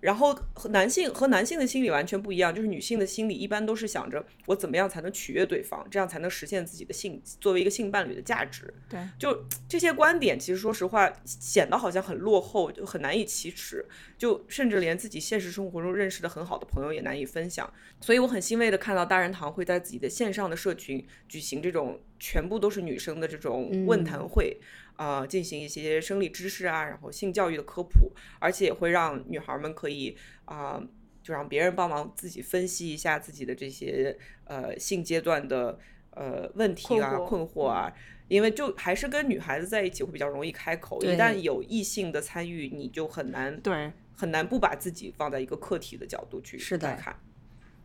[0.02, 8.74] 然后和男性和男性的心理完全不一样，就是女性的心理一般都是想着我怎么样才能取悦对方，这样才能实现自己的性作为一个性伴侣的价值。
[8.90, 13.86] 对，就这些观点，其实说实话显得好像很落后，就很难以启齿，
[14.18, 17.72] 就甚至连自己现实生活中认识的很好的朋友也难以分享。
[18.00, 24.60] 所以我很欣慰的看到大人堂会在自己的线上的社群举行这种全部都是女生的这种问谈会。
[24.96, 30.82] 啊、进行一些生理知识啊，然后性教育的科普，而且也会让女孩们可以啊、
[31.22, 35.78] 就让别人帮忙自己分析一下自己的这些呃性阶段的
[36.10, 37.92] 呃问题啊、困惑困惑啊，
[38.28, 47.18] 因为就还是跟女孩子在一起会比较容易开口，一旦有异性的参与，你就很难对，很难不把自己放在一个客体的角度去是的来看。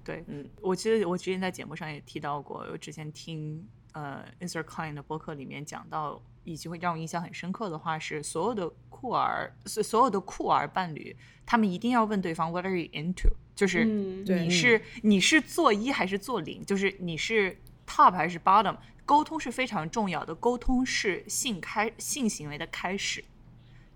[0.03, 11.15] 对，嗯，我记得我之前在节目上也提到过，我之前听呃 Insert Klein 的博客里面讲到，以及会让我印象很深刻的话是，所有的酷儿，所所有的酷儿伴侣，
[11.47, 13.29] 他们一定要问对方 What are you into？
[13.55, 16.63] 就是你是你是做一还是做零？
[16.63, 18.77] 就是你是 top 还是 bottom？
[19.03, 23.23] 沟通是非常重要的，沟通是性开性行为的开始，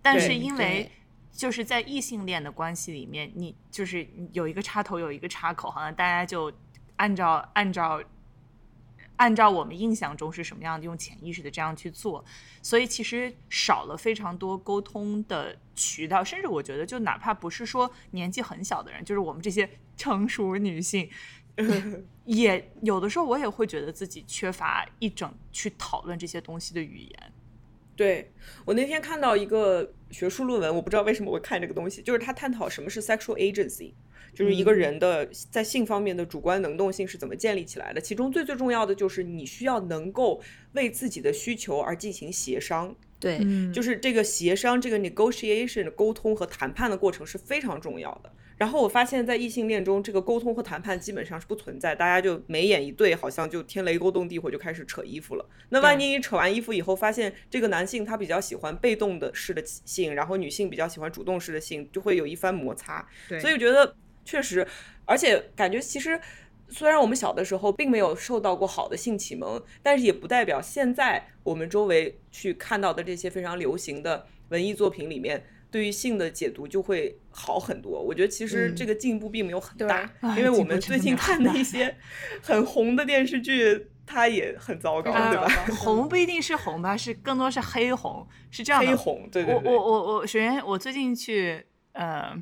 [0.01, 0.89] 但是因为
[1.31, 6.51] 就是在异性恋的关系里面，你就是有一个插头，有一个插口，好像大家就
[6.95, 8.01] 按照按照
[9.21, 12.25] 按照我们印象中是什么样的，用潜意识的这样去做，
[12.63, 21.07] 所以其实少了非常多沟通的渠道，甚至我觉得，就哪怕不是说年纪很小的人，就是我们这些成熟女性。
[22.25, 27.33] 也有的时候，我也会觉得自己缺乏一整去讨论这些东西的语言。
[27.95, 28.31] 对
[28.65, 33.93] 我那天看到一个学术论文，我不知道为什么会看这个东西，就是他探讨什么是 sexual agency，
[34.33, 37.99] 就是一个人的在性方面的主观能动性是怎么建立起来的。
[37.99, 40.41] 其中最最重要的就是你需要能够
[40.73, 48.31] 为自己的需求而进行协商，对，嗯就是这个协商、这个 negotiation 的沟通和谈判的过程是非常重要的。
[48.57, 55.43] 然后我发现，在异性恋中，这个沟通和谈判基本上是不存在，大家就眉眼一对，好像就天雷勾动地火，就开始扯衣服了。
[55.69, 63.03] 那万一你扯完衣服以后，发现这个男性他比较喜欢被动的式的性，然后女性比较喜欢主动式的性，就会有一番摩擦。
[63.27, 64.67] 对所以我觉得确实，
[65.05, 66.19] 而且感觉其实。
[66.73, 78.01] 虽然我们小的时候并没有受到过好的性启蒙，但是也不代表现在我们周围去看到的这些非常流行的文艺作品里面，对于性的解读就会好很多。
[78.01, 81.93] 我觉得其实嗯这个进步并没有很大，哎因为我们最近看的一些
[82.41, 85.49] 很红的电视剧，它也很糟糕，对吧？
[85.77, 88.87] 红不一定是红吧，是更多是黑红，是这样的。
[88.89, 92.33] 黑红，对对对，我我我我首先我最近去呃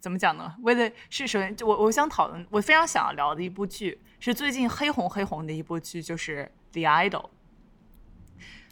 [0.00, 0.54] 怎么讲呢？
[0.62, 7.24] 为了是首先就我我想讨论，我非常想要聊的一部剧是最近黑红黑红的一部剧，就是《The Idol》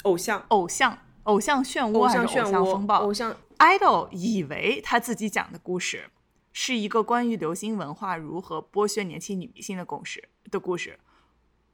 [0.02, 6.10] 偶像，偶像偶像漩涡偶还是偶像像漩涡，风暴偶像 idol 以为他自己讲的故事
[6.52, 10.98] 是一个关于流行文化如何剥削年轻女明星的故事的故事。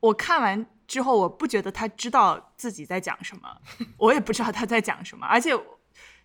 [0.00, 3.56] 我看完之后，我不觉得他知道自己在讲什么，
[3.98, 5.50] 我也不知道他在讲什么，而且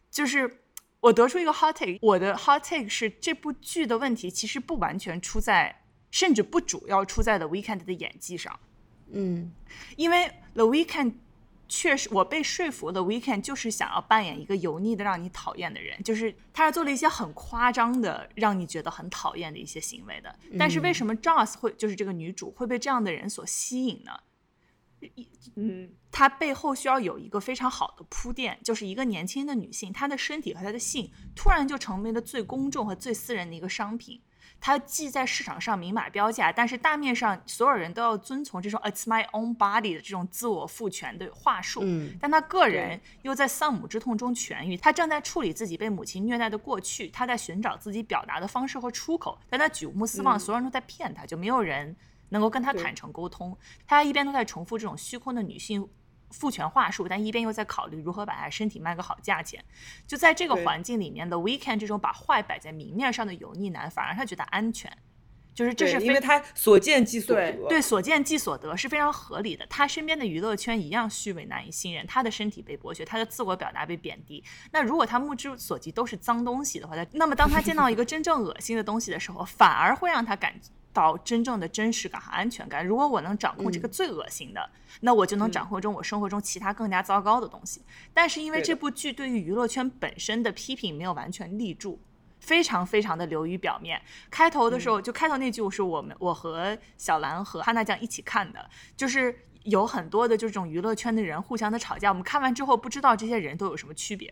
[0.10, 0.62] 就是
[1.00, 8.60] 我得出一个 hot take，我的 hot take 是这部剧的问题其实不完全出在，甚至不主要出在 The Weeknd 的演技上，
[9.12, 9.52] 嗯
[9.96, 11.14] 因为 The Weeknd
[11.70, 20.34] 确实我被说服了，Weeknd 就是想要扮演一个油腻的让你讨厌的人，就是他是做了一些很夸张的让你觉得很讨厌的一些行为的。
[20.58, 24.12] 但是为什么 Joss 会就是这个女主会被这样的人所吸引呢？
[25.56, 34.22] 嗯，它背后需要有一个非常好的铺垫，就是一个年轻的女性，她的身体和她的性突然就成为了最公众和最私人的一个商品。
[34.60, 41.82] 它既在市场上明码标价，但是大面上所有人都要遵从这种 "It's my own body" 的这种自我赋权的话术。
[41.84, 51.96] 嗯但她个人又在丧母之痛中痊愈，她正在处理自己被母亲虐待的过去，她在寻找自己表达的方式和出口，但她举目四望，嗯所有人都在骗她，就没有人
[52.30, 53.58] 能够跟他坦诚沟通。
[53.86, 55.88] 他一边都在重复这种虚空的女性
[56.32, 59.64] 父权话术，但一边又在考虑如何把他身体卖个好价钱。
[60.06, 64.92] 就在这个环境里面的 Weekend 这种把坏摆在明面上的油腻男，反而让他觉得安全。
[65.56, 69.66] 就是这是因为他所见即所得，对，所见即所得是非常合理的。
[69.66, 74.44] 他身边的娱乐圈一样虚伪难以信任，他的身体被剥削，他的自我表达被贬低。
[74.72, 80.54] 那如果他目之所及都是脏东西的话，他那么当他见到一个真正恶心的东西的时候，反而会让他感
[80.98, 82.86] 到真正的真实感和安全感。
[82.86, 84.70] 如果我能掌控这个最恶心的，
[85.02, 87.82] 那我就能掌控中我生活中其他更加糟糕的东西。
[88.14, 92.00] 但是因为这部剧对于娱乐圈本身的批评没有完全立住。
[92.40, 94.00] 非常非常的流于表面。
[94.30, 102.10] 开头的时候，就开头那句是我们我和小兰和哈娜酱一起看的，就是有很多的这种娱乐圈的人互相的吵架。
[102.10, 104.32] 我们看完之后不知道这些人都有什么区别，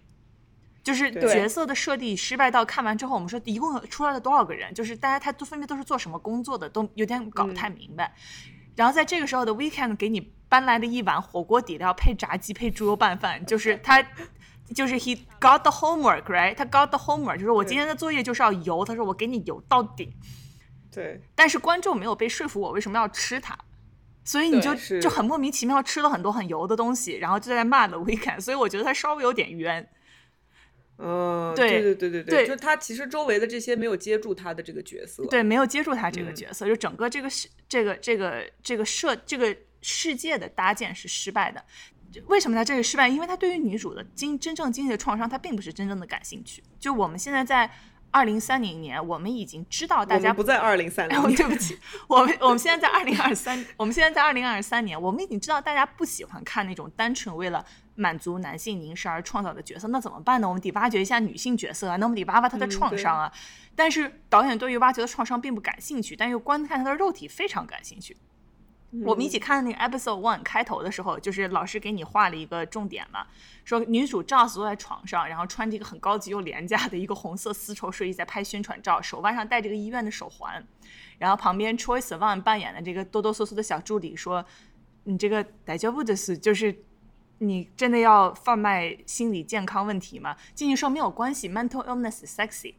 [0.86, 8.16] 就是角色的设定失败到看完之后，我们说一共有出来了多少个人，就是大家他都分别都是做什么工作的，都有点搞不太明白。
[8.78, 14.02] 然后在这个时候的 Weekend 给你搬来了一碗火锅底料配炸鸡配猪肉拌饭，就是他。
[14.74, 20.12] 就是 he got the homework right，他 got the homework，就是我今天的作业就是要油，他说我给你油到顶，
[20.92, 23.56] 对但是观众没有被说服我为什么要吃它，
[24.24, 29.88] 所以你就就很莫名其妙吃了很多很油的东西，然后就在骂的 Weekend，所以我觉得他稍微有点冤。
[30.98, 41.64] 嗯，对对对对对就是他其实周围的这些没有接住他的这个角色，对，没有接住他这个嗯角色，就整个这个世这个这个这个设这个世界的搭建是失败的。
[42.28, 42.64] 为什么他？
[42.64, 43.10] 这个失败？
[43.10, 46.64] 因为他对于女主的经真正经历的创伤，他并不是真正的感兴趣。
[46.80, 47.70] 就我们现在在
[48.10, 51.78] 二零三零年，我们已经知道大家不在二零三哎，零我对不起，
[52.08, 60.48] 我们我们现在在二零二三，我们现在在二零二三年，我们已经知道大家不喜欢看那种单纯为了满足男性凝视而创造的角色，那怎么办呢？
[60.48, 63.32] 我们得挖掘一下女性角色啊，那我们得挖挖她的创伤啊。
[63.76, 68.16] 但是导演对于挖掘的创伤并不感兴趣，但又观看她的肉体非常感兴趣。
[69.04, 73.28] 我们一起看那个 episode one 开头的时候，就是老师给你画了一个重点嘛，
[73.66, 80.66] 说女主 Joss 坐在床上，然后穿着一个很高级又廉价的一个红色丝绸睡衣在拍宣传照，手腕上戴着个医院的手环，
[81.18, 84.46] 然后旁边 Troy Sivan 扮演的这个哆哆嗦嗦的小助理说
[85.04, 86.74] ：“你这个逮教部的是就是
[87.48, 92.74] 你真的要贩卖心理健康问题吗？”静静说没有关系，mental illness is sexy。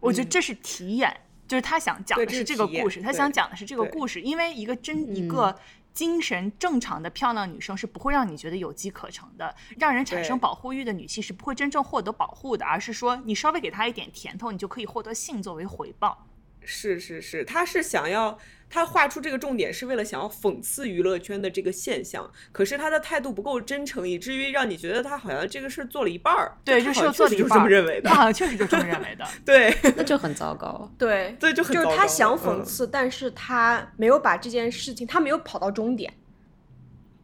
[0.00, 5.56] 我觉得这是题眼，就是他想讲的是这个故事，他想讲的是这个故事，因为一个真一个
[5.92, 16.26] 精神正常的漂亮女生是不会让你觉得有机可乘的，让人产生保护欲的女性是不会真正获得保护的，而是说你稍微给她一点甜头，你就可以获得性作为回报。
[16.64, 18.38] 是是是，他是想要
[18.70, 29.26] 他画出这个重点是为了想要讽刺娱乐圈的这个现象，可是他的态度不够真诚，以至于让你觉得他好像这个事儿做了一半儿，对，就是做了一半儿，这么认为的 他，好像确实就这么认为的。
[29.44, 30.90] 对 那就很糟糕。
[30.96, 36.12] 对对，就很就是他想讽嗯刺，但是他没有把这件事情，他没有跑到终点。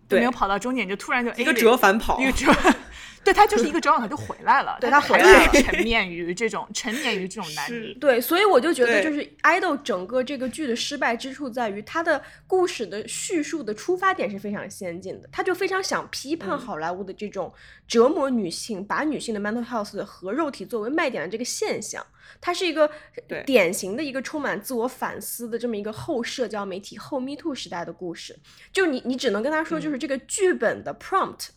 [0.09, 2.51] 对没有跑到终点，就突然就一个折返跑一，个折，
[3.24, 7.98] 对他就是一个折返，他就回来了，对他还他回来了是沉湎于这种 沉湎于这种难是题。
[8.00, 17.52] 对，所以我就觉得，就是《idol》整个这个剧的失败之处在于，它的故事的叙述的出发点是非常先进的，他就非常想批判嗯好莱坞的这种
[17.87, 22.04] 折磨女性、把女性的 mental health 和肉体作为卖点的这个现象。
[22.40, 22.88] 它是一个
[23.46, 28.38] 典型的一个充满自我反思的这么一个后社交媒体、后 Me Too 时代的故事。
[28.70, 31.48] 就你，你只能跟他说，嗯就是这个剧本的 prompt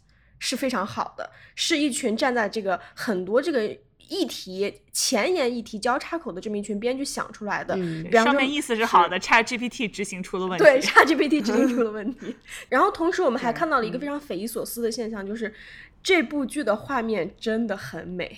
[0.41, 3.63] 是非常好的，是一群站在这个很多这个
[4.09, 7.75] 议题前沿议题交叉口的这么一群编剧想出来的。
[7.77, 10.63] 嗯比方说上面意思是好的，Chat GPT 执行出了问题。
[10.65, 12.35] 对，ChatGPT 执行出了 问题。
[12.67, 15.53] 然后同时我们还看到了一个非常匪夷所思的现象，就是
[16.01, 18.35] 这部剧的画面真的很美，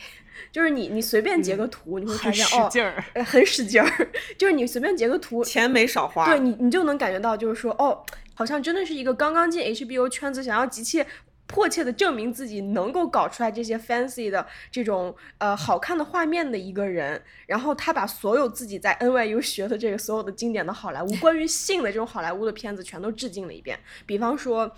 [0.52, 2.70] 就是你你随便截个图，你会发现哦，
[3.26, 3.90] 很使劲儿，
[4.38, 11.08] 就是你随便截个图，钱没少花，对你，你就能感觉到，就是说，哦，好像真的是一个刚刚进 HBO 圈子，想要急切。
[11.48, 24.72] 迫切的证明自己能够搞出来这些 fancy 的这种呃好看的画面的一个人，然后他把所有自己在 NYU 学的这个所有的经典的好莱坞关于性的这种好莱坞的片子全都致敬了一遍，比方说。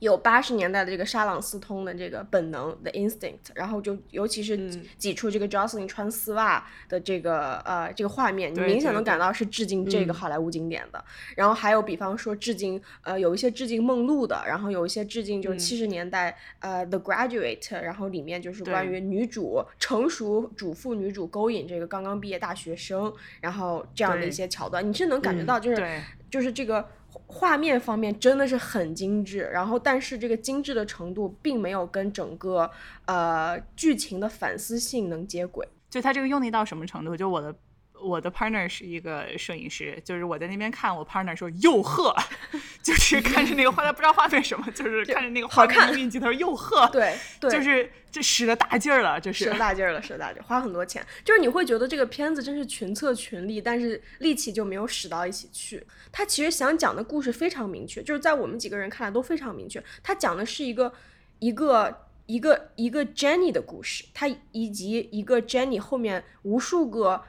[0.00, 11.04] 有八十年代的这个沙朗斯通的这个本能的 instinct，然后就尤其是挤出这个 Jocelyn 穿丝袜的这个呃这个画面，你明显能感到是致敬这个好莱坞经典的。
[11.36, 26.88] 然后还有比方说致敬呃有一些致敬梦露的，然后有一些致敬就是七十年代呃 The Graduate，然后里面就是关于女主成熟主妇女主勾引这个刚刚毕业大学生，然后这样的一些桥段，你是能感觉到就是就是这个。
[27.26, 32.70] 画面方面真的是很精致，然后但是这个精致的程度并没有跟整个
[33.06, 35.66] 呃剧情的反思性能接轨。
[35.88, 37.16] 就它这个用力到什么程度？
[37.16, 37.54] 就我的。
[38.02, 42.14] 我的 partner 是一个摄影师，就是我在那边看，我 partner 说哟呵，
[42.82, 55.86] 就是看着那个画，他不知道画面什么，就是看着那个好看运镜头哟呵，对，就是这使了大劲儿了，这是使了大劲儿了，使了大劲儿，花很多钱，就是你会觉得这个片子真是群策群力，但是力气就没有使到一起去。
[56.10, 60.92] 他其实想讲的故事非常明确，就是在我们几个人看来都非常明确，他讲的是一个
[61.38, 67.22] 一个一个一个 Jenny 的故事，他以及一个 Jenny 后面无数个。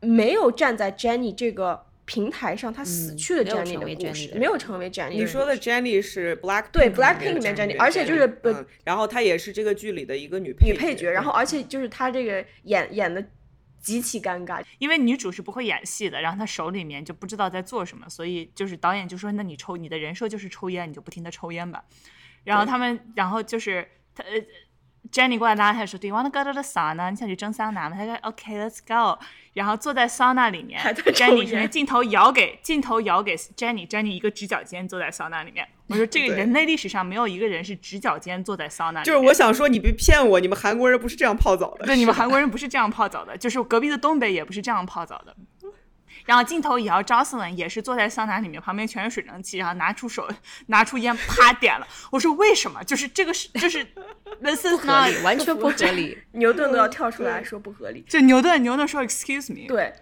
[0.00, 5.10] 没有站在 Jenny 这个平台上，他死去的 Jenny 的故事，没有成为 Jenny。
[5.10, 8.38] 你说的 Jenny 是 Black 对 Blackpink 里面 Jenny，而且就是
[8.84, 13.24] 然后她也是这个剧里的一个女女配角，然后而且就是她这个演演的
[13.80, 21.84] 极其尴尬，因为女主是不会演戏的，然后她手里面就不知道在做什么，所以就是导演就说，那你抽你的人设就是抽烟，你就不停的抽烟吧。
[22.44, 24.22] 然后他们，然后就是他。
[25.12, 27.10] Jenny 过来拉他说：“Do you want to go to the sauna？
[27.10, 29.18] 你想去蒸桑拿吗？”他说：“OK，let's go。”
[29.54, 35.66] 然后坐在桑拿里面，Jenny 镜头摇给镜头摇给 Jenny，Jenny 一个直角肩坐在桑拿里面。
[35.86, 41.86] 我说：“这个人类历史上没有一个人是直角肩坐在桑拿。”就是我想说，你别骗我，你们韩国人不是这样泡澡的。
[41.86, 45.34] 对，你们韩国人不是这样泡澡的，就是隔壁的东北也不是这样泡澡的。
[46.26, 50.28] 然后镜头也要 Jocelyn 也是坐在桑拿里面，旁边全是水蒸气，然后拿出手
[50.66, 51.86] 拿出烟啪点了。
[52.10, 52.82] 我说为什么？
[52.84, 53.82] 就是这个是就是
[54.70, 56.18] 不合理，完全不合理。
[56.32, 58.04] 牛顿都要跳出来说不合理。
[58.08, 59.66] 就牛顿，牛顿说 Excuse me。
[59.66, 59.92] 对。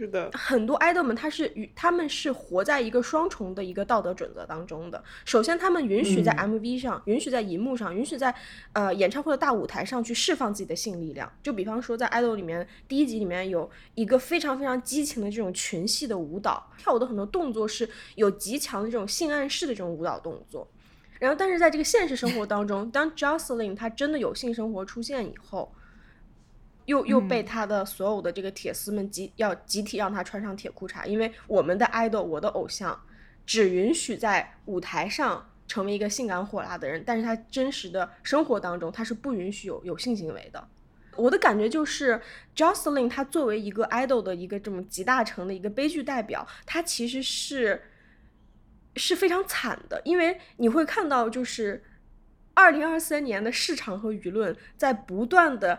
[0.00, 5.04] 是的，很多爱豆们他是与他们是活在一个双重的一个道德准则当中的。
[5.26, 8.34] 首先，他们允许在 MV 上，允许在荧幕上，允许在
[8.72, 11.30] 呃演唱会的大舞台上去释放自己的性力量。
[11.42, 20.66] 就比方说，在爱豆里面，第一集里面有一个非常非常激情的这种群戏的舞蹈，跳舞的很多动作是有极强的这种性暗示的这种舞蹈动作。
[21.18, 25.70] 然后，但是在这个现实生活当中，当 Jocelyn 他真的有性生活出现以后。
[26.90, 33.00] 又又被他的所有的这个铁丝们集要集体让他穿上铁裤衩，因为我们的 idol，我的偶像，
[33.46, 40.68] 只允许在舞台上成为一个性感火辣的人，但是他真实的生活当中他是不允许有有性行为的。
[41.14, 42.20] 我的感觉就是
[42.56, 47.82] ，Jocelyn 他作为一个 idol 的一个这么集大成的一个悲剧代表，他其实是
[48.96, 51.84] 是非常惨的，因为你会看到就是
[52.54, 55.78] 二零二三年的市场和舆论在不断的。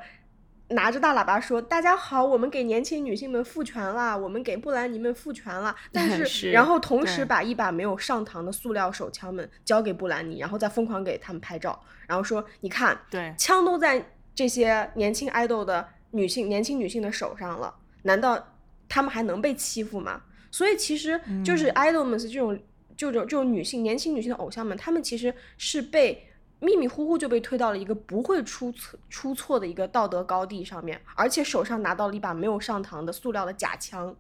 [0.72, 18.55] 拿着大喇叭说：“大家好，我们给年轻女性们赋权了，我们给布兰妮们赋权了。”但 是，然后同时把一把没有上膛的塑料手枪们交给布兰妮，然后再疯狂给他们拍照，然后说：“你看，对，枪都在这些年轻爱豆的女性、年轻女性的手上了，难道
[18.88, 22.59] 他们还能被欺负吗？”所以，其实就是爱豆们是这种，
[22.95, 26.28] 这种这种女性、年轻女性的偶像们，他们其实是被。
[26.62, 34.16] 迷迷糊糊就被推到了一个不会出错出错的一个道德高地上面，而且手上拿到了一把没有上膛的塑料的假枪，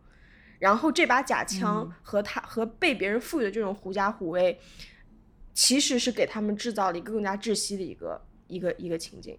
[0.57, 4.59] 然后这把假枪和他和被别人赋予的这种狐假虎威，
[5.53, 9.37] 其实是给他们制造了一个更加窒息的一个一个一个情景。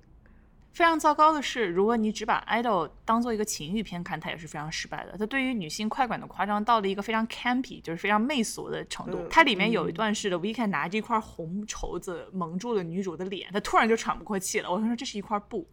[0.73, 5.15] 非常糟糕的是，如果你只把 idol 当做一个情欲片看，它也是非常失败的。
[5.19, 9.27] 它对于女性快感的夸张到了一个非常 campy，就是非常媚俗的程度。
[9.29, 14.71] 它里面有一段是的，Weekend 拿着一块红绸子蒙住了女主的脸，她突然就喘不过气了。
[14.71, 15.69] 我说这是一块布，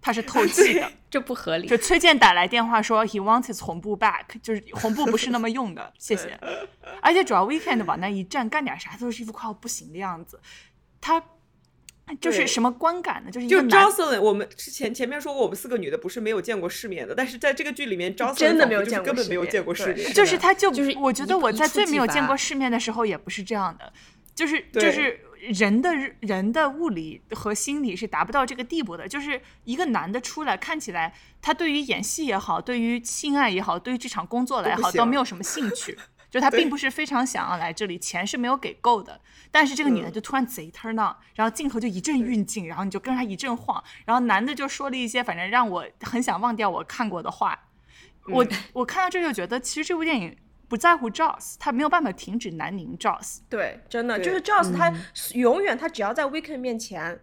[0.00, 1.68] 它是透气的， 这不合理。
[1.68, 6.36] 就崔健打来电话说 he wants his 红布 back，就是红布不是那么用的， 谢谢。
[7.00, 10.40] 而且主要 Weekend 往那一站，干点啥都是一副快要不行的样子，
[11.00, 11.22] 他。
[12.20, 13.30] 就是什么观感呢？
[13.30, 20.12] 就是就 Jocelyn，我们之前前面说过，我们四个女的不是没有见过世面的，但是在这个剧里面，Jocelyn 真的没有见过，根本没有见过世面。
[20.12, 23.90] 就是他就就是，我觉得我在最没有见过世面的时候也不是这样的，
[24.34, 25.90] 就是就是人的
[26.20, 29.08] 人的物理和心理是达不到这个地步的。
[29.08, 35.98] 就是一个男的出来，看起来他对于演戏也好，对于性爱也好，对于这场工作来好，都没有什么兴趣。
[36.34, 39.20] 就他并不是非常想要来这里，钱是没有给够的。
[39.52, 47.68] 但是这个女的嗯就突然贼 turn on，然后镜头就一阵运镜，然后你就跟着他一阵晃，然后男的就说了一些反正让我很想忘掉我看过的话。
[48.26, 53.38] 我我看到这就觉得，其实这部电影不在乎 Joss，他没有办法停止南宁 Joss。
[53.48, 54.96] 对，真的就是 Joss，他嗯
[55.34, 57.20] 永远他只要在 Weekend 面前，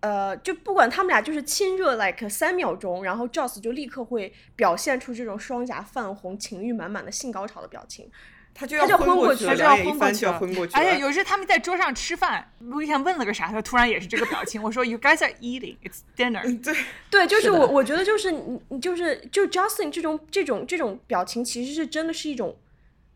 [0.00, 8.10] 呃，就不管他们俩就是亲热 like 三秒钟，然后 Joss 就立刻会表现出这种双颊泛红、情欲满满的性高潮的表情。
[8.54, 10.72] 他就要昏过去了就要昏过去了昏过去。
[10.76, 14.62] 而且有一次他们在桌上吃饭，我以前问了个啥，他突然也是这个表情。
[14.62, 16.42] 我说 You guys are eating, it's dinner。
[16.62, 16.74] 对，
[17.10, 22.56] 对，就是是我，我觉得就是你，你就是就 Justin 这种这种这种表情，其实是真的是一种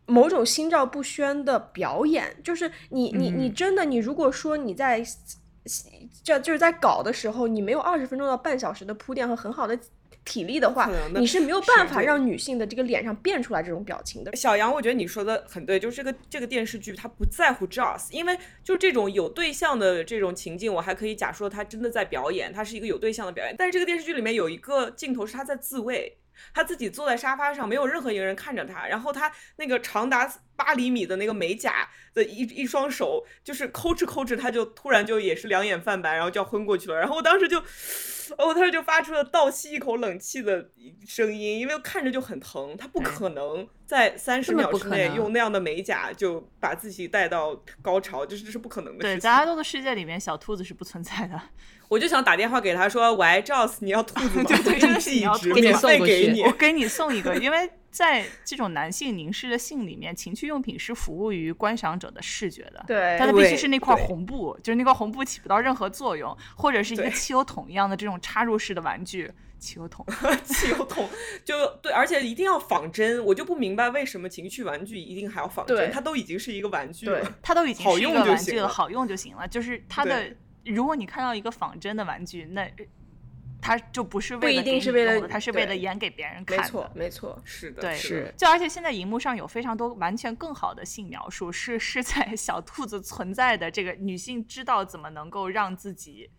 [0.05, 2.35] 某种心照不宣的表演。
[2.43, 5.01] 就是你你你嗯真的，你如果说你在
[6.23, 9.79] 这就是在搞的时候，你没有二十分钟到半小时的铺垫和很好的
[10.29, 14.35] 体力的话你是没有办法让女性的这个脸上变出来这种表情的。
[14.35, 23.55] 小杨，我觉得你说的很对，就是这个这个电视剧它不在乎 Joss，因为就这种有对象的这种情境，我还可以假说他真的在表演，他是一个有对象的表演。
[23.57, 26.18] 但是这个电视剧里面有一个镜头是他在自慰，
[26.53, 36.97] 他自己坐在沙发上，没有任何一个人看着他，然后他那个长达八厘米的那个美甲的一一双手，就是抠哧抠哧，他就突然就也是两眼泛白，然后就要昏过去了。
[36.97, 37.57] 然后我当时就，
[38.37, 40.69] 我当时就发出了倒吸一口冷气的
[41.07, 49.31] 声音，因为看着就很疼，他不可能在三十秒之内用那样的美甲就把自己带到高潮，就是这是不可能的对，事情对在。
[49.31, 51.41] 阿豆的世界里面，小兔子是不存在的。
[51.89, 54.45] 我就想打电话给他说：“喂，Joss，你要兔 子吗？
[54.47, 56.41] 对对真的是你要兔子给你免费给你。
[56.43, 62.85] 我给你送一个，因为在这种男性凝视的性里面，情趣用品是服务于观赏者的视觉的。
[62.87, 69.29] 对但它必须是那块红布，就是那块红布起不到任何作用，或者是一个汽油桶一样的这种插入式的玩具。
[69.57, 70.05] 汽 油桶，
[70.45, 71.05] 汽油桶
[71.43, 77.21] 就对，而且一定要仿真，我就不明白为什么情趣玩具一定还要仿真，它都已经是一个玩具了。
[77.41, 79.45] 它都已经是一好用个玩具了，好用就行了。
[79.45, 80.37] 就是它的对，
[80.73, 82.69] 如果你看到一个仿真的玩具，那
[83.61, 86.63] 它就不是不一为了给你定是为了它是为了演给别人看的。
[86.63, 87.41] 没错，没错。
[87.43, 96.29] 是的，对，是就而且现在荧幕上有非常多完全更好的性描述，是是在小兔子存在的这个女性知道怎么能够让自己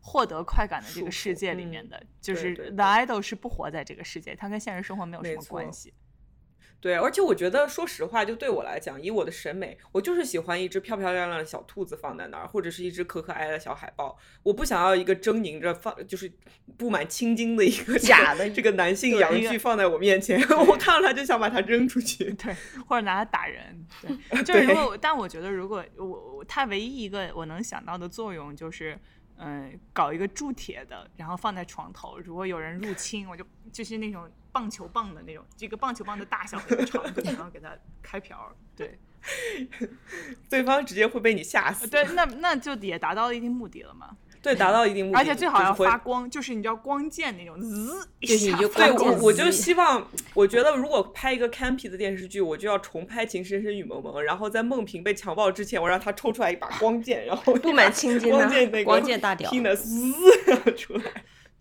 [0.00, 5.92] 获得快感的这个世界里嗯面的，就是 The Idol 是不活在这个世界，它跟现实生活没有什么关系。
[6.80, 14.16] 对，而且我觉得，说实话，就对我来讲，以我的审美，我就是喜欢一只漂漂亮亮的小兔子放在那儿，或者是一只可可爱爱的小海豹。
[14.44, 16.30] 我不想要一个狰狞着放，就是
[16.76, 22.32] 布满青筋的一个假的这个男性阳具放在我面前，我看到它就想把它扔出去。
[22.34, 22.54] 对，
[22.86, 28.96] 或者拿它打人，对， 就是如果，但我觉得如果我我它唯一一个我能想到的作用就是，
[29.38, 37.70] 嗯、搞一个铸铁的，然后放在床头，如果有人入侵，我就就是那种棒球棒的那种，这个棒球棒的大小和长度， 然后给它
[38.02, 38.98] 开瓢，对，
[40.50, 41.86] 对方直接会被你吓死。
[41.86, 50.04] 对，那那就也达到了一定目的了嘛，对，达到一定目的，而且最好要发光，就是你知道光剑那种滋一就是你就下对我，我就希望，
[50.34, 60.12] 我觉得如果拍一个 campy 的电视剧，我就要重拍《情深深雨蒙蒙》，然后在孟平被强暴之前，我让他抽出来一把光剑，然后布满青筋的 光剑那个光剑大屌滋
[60.76, 61.04] 出来。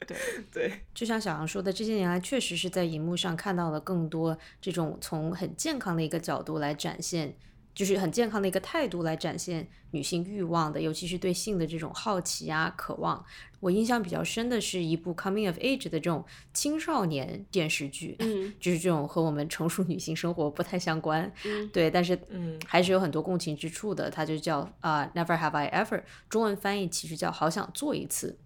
[0.05, 0.17] 对
[0.51, 7.35] 对，就像小杨说的，这些年来确实是在荧幕上看到了更多这种从很健康的一个角度来展现，
[7.73, 13.25] 就是很健康的一个态度来展现女性欲望的，尤其是对性的这种好奇啊、渴望。
[13.59, 16.23] 我印象比较深的是一部 coming of age 的这种
[16.53, 24.11] 青少年电视剧，嗯就是这种和我们成熟女性生活不太相关，嗯对，但是嗯还是有很多共情之处的。
[24.11, 28.37] 它就叫啊、Never Have I Ever，中文翻译其实叫好想做一次。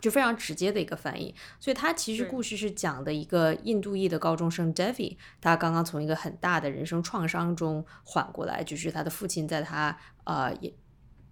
[0.00, 10.72] 就非常直接的一个翻译，所以它其实故事是讲的一个印度裔的高中生 Devi，他刚刚从一个很大的人生创伤中缓过来，就是他的父亲在他呃也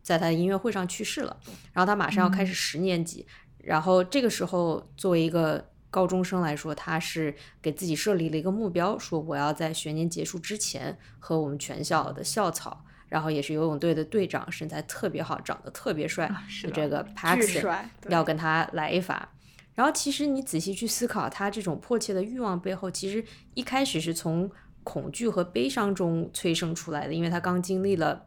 [0.02, 1.36] 在他的音乐会上去世了，
[1.72, 3.26] 然后他马上要开始十年级，
[3.58, 12.84] 然后这个时候作为一个高中生来说，他是给自己设立了一个目标，说我要在学年结束之前和我们全校的校草，
[13.14, 17.00] 然后也是游泳队的队长，身材特别好，长得特别帅啊是这个
[18.00, 19.28] 对要跟他来一发。
[19.72, 24.50] 然后其实你仔细去思考，他这种迫切的欲望背后，其实一开始是从
[24.82, 28.26] 恐惧和悲伤中催生出来的，因为他刚经历了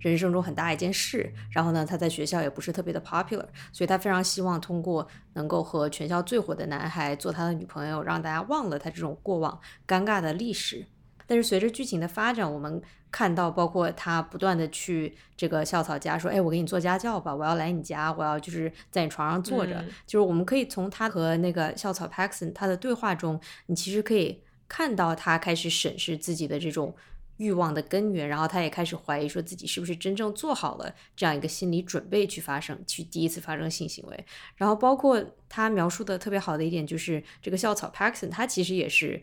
[0.00, 10.88] 人生中很大一件事，然后呢，他在学校也不是特别的 popular，所以他非常希望通过能够和全校最火的男孩做他的女朋友，让大家忘了他这种过往尴尬的历史。
[11.32, 12.78] 但是随着剧情的发展，我们
[13.10, 19.76] 看到，包括他不断的去这个校草家说：“哎，我给你做家教吧，我要来你家，我要就是在你床上坐着。
[19.76, 26.94] 嗯就是我们可以从他和那个校草 Paxton 他的对话中，你其实可以看到他开始审视自己的这种
[27.38, 34.26] 欲望的根源，然后他也开始怀疑说自己是不是真正做好了这样一个心理准备去发生，去第一次发生性行为。
[34.56, 39.22] 然后包括他描述的特别好的一点就是这个校草 Paxton，他其实也是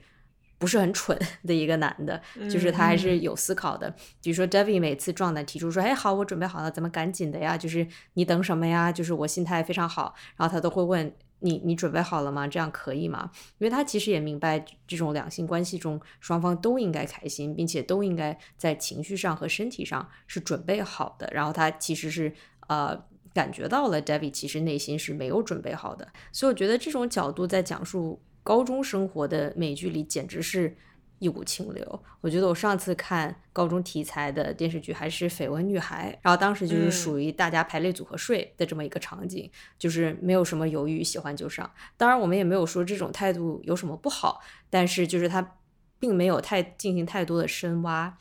[0.60, 3.90] 不是很蠢 的一个男的，就是他还是有思考的。
[4.22, 8.92] 比如说 Devi 每次壮胆提出说：“哎，好，我准备好了，咱们赶紧的呀，就是你等什么呀？
[8.92, 11.12] 就是我心态非常好。”然后他都会问。
[11.42, 12.46] 你你准备好了吗？
[12.46, 13.32] 这样可以吗？
[13.60, 21.30] 因为他其实也明白，这种两性关系中双方都应该开心，并且都应该在情绪上和身体上是准备好的。
[21.34, 22.34] 然后他其实是
[22.68, 26.06] 呃感觉到了 Debbie 其实内心是没有准备好的。
[26.34, 30.76] 所以我觉得这种角度在讲述高中生活的美剧里简直是。
[31.20, 41.70] 一股清流，我觉得我上次看高中题材的电视剧还是《绯闻女孩》，然后当时就是属于大家排列组合睡的这么一个场景，就是没有什么犹豫，喜欢就上。
[41.98, 44.40] 当然，我们也没有说这种态度有什么不好，
[44.70, 45.58] 但是就是他
[46.00, 48.18] 并没有太进行太多的深挖。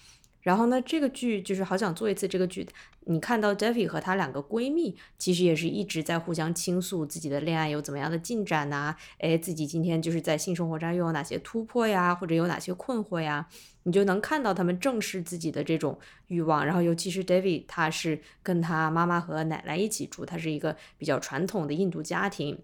[0.49, 2.67] 然后呢，这个剧就是好想做一次这个剧。
[3.01, 8.97] 你看到 Devi 和她两个闺蜜，其实也是一直在互相倾诉自己的恋爱有怎么样的进展呐？
[9.19, 13.47] 哎，自己今天就是在性生活上又有哪些突破呀，或者有哪些困惑呀？
[13.83, 16.65] 你就能看到他们正视自己的这种欲望。
[16.65, 22.59] 然后，尤其是 Devi，他是跟他妈妈和奶奶一起住，他是一个比较传统的印度家庭。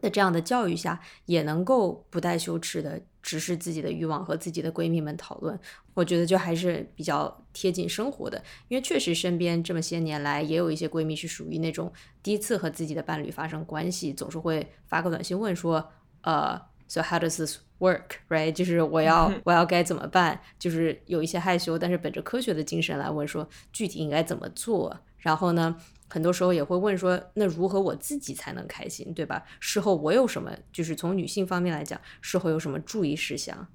[0.00, 5.58] 在这样的教育下，也能够不带羞耻的直视自己的欲望和自己的闺蜜们讨论，
[5.94, 8.42] 我觉得就还是比较贴近生活的。
[8.68, 11.92] 因为确实身边这么些年来，也有一些闺蜜是属于那种
[12.22, 15.90] 第一次和自己的伴侣发生关系，总是会发个短信问说，
[16.22, 18.52] 呃，So how does this work？Right？
[18.52, 20.40] 就是我要 我要该怎么办？
[20.58, 25.00] 就是有一些害羞，但是本着科学的精神来问说具体应该怎么做。
[25.18, 25.76] 然后呢？
[26.08, 29.44] 很多时候也会问说，那如何我自己才能开心，对吧？
[29.60, 33.68] 事后我有什么，就是从女性方面来讲，事后有什么注意事项？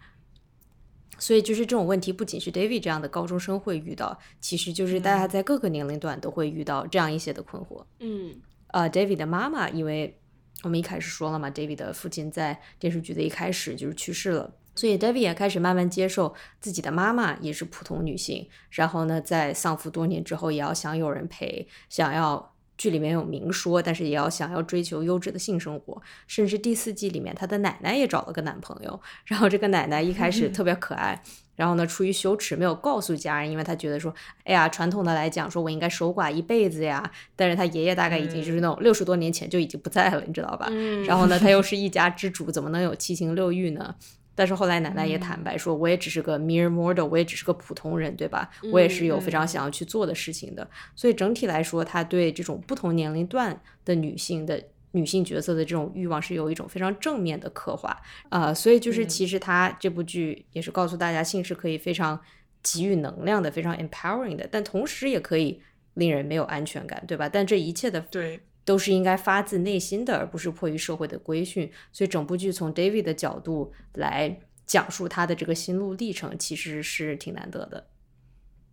[1.20, 7.86] 所以就是这种问题，不仅是 David 这样的高中生会遇到，其实就是大家在各个年龄段都会遇到这样一些的困惑。
[8.00, 8.36] 嗯，
[8.68, 10.20] 呃，David 的妈妈，因为
[10.64, 14.54] 我们一开始说了嘛，David 的父亲在电视剧的一开始就是去世了。
[14.76, 18.48] 所以，David 也开始慢慢接受自己的妈妈也是普通女性。
[18.72, 26.02] 然后呢，在丧夫多年之后，也要想有人陪，想要剧里面有明说，但是也要想要追求优质的性生活。
[26.26, 29.00] 甚至第四季里面，她的奶奶也找了个男朋友。
[29.26, 31.22] 然后这个奶奶一开始特别可爱，
[31.56, 34.12] 然后呢，出于羞耻没有告诉家人，因为他觉得说，
[34.44, 37.12] 哎呀，传统的来讲，说我应该守寡一辈子呀。
[37.36, 40.68] 但是他爷爷大概已经就是那种六十多年前就已经不在了，你知道吧？
[41.06, 43.94] 然后呢，他又是一家之主，怎么能有七情六欲呢？
[44.36, 48.50] 但是后来奶奶也坦白说，我也只是个 mere mortal，我也只是个普通人，对吧？
[48.72, 50.68] 我也是有非常想要去做的事情的。
[50.96, 54.62] 所以整体来说，他对这种不同年龄段的女性的
[54.92, 57.96] 女性角色的这种欲望是有一种非常正面的刻画
[58.30, 58.54] 啊。
[58.54, 62.20] 所以就是其实他这部剧也是告诉大家，性是可以非常
[62.62, 65.62] 给予能量的，非常 empowering 的，但同时也可以
[65.94, 67.30] 令人没有安全感，对吧？
[67.30, 68.40] 但这一切的对。
[68.66, 71.72] 都是应该发自内心的，而不是迫于社会的规训。
[71.92, 77.88] 所以整部剧从 David 的角度来讲述他的这个心路历程，其实是挺难得的。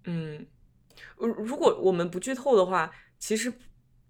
[0.04, 0.46] 嗯，
[1.16, 3.52] 如果我们不剧透的话，其实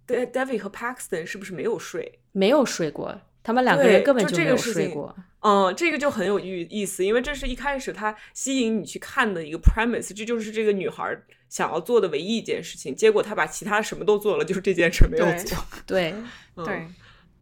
[0.07, 2.21] David 和 Paxton 是不是没有睡？
[2.33, 3.21] 没有睡过。
[3.43, 11.19] 他们两个人根本就没有睡过，嗯，这个就很有意意思，因为这是一开始他吸引你去看的一个 premise，这就是这个女孩
[11.49, 12.95] 想要做的唯一一件事情。
[12.95, 15.59] 结果她把其他什么都做了，就是这件事没有做。
[15.87, 16.15] 对
[16.65, 16.87] 对，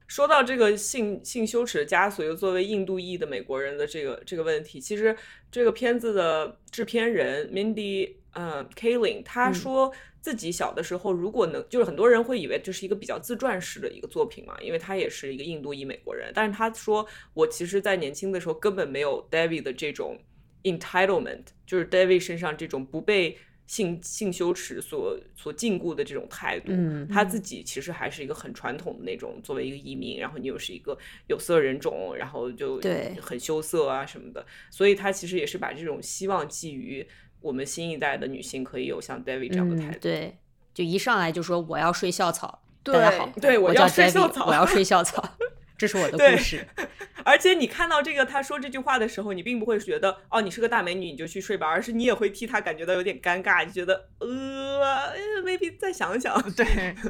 [0.07, 5.16] 说到这个性性羞耻的枷锁，又作为印度裔的美国人的这个这个问题，其实
[5.51, 9.93] 这个片子的制片人 Mindy 嗯 Kaling 他说。
[10.20, 16.31] 自己小的时候，如果能，就是很多人会以为这是一个比较自传式的一个作品嘛，因为他也是一个印度裔美国人。
[16.35, 20.18] 但是他说，我其实，在年轻的时候根本没有 David 的这种
[20.64, 26.72] entitlement，就是 David 身上这种不被性性羞耻所所禁锢的这种态度。
[26.72, 30.99] 嗯，他自己其实还是一个很传统的那种，作为一个移民，然后你又是一个
[31.29, 32.79] 有色人种，然后就
[33.22, 34.45] 很羞涩啊什么的。
[34.68, 37.09] 所以他其实也是把这种希望寄予。
[37.41, 40.36] 我们新一代的女性可以有像 David 这样的态度，对，
[40.74, 45.36] 就一上来就说我要睡校草，大家好，对我要睡校草，我要睡校草，
[45.76, 46.66] 这是我的故事。
[47.24, 55.12] 而且你看到这个他说这句话的时候，你并不会觉得哦你是个大美女你就去睡吧，而是你也会替他感觉到有点尴尬，就觉得呃
[55.45, 56.41] ，maybe 再想想。
[56.53, 56.66] 对，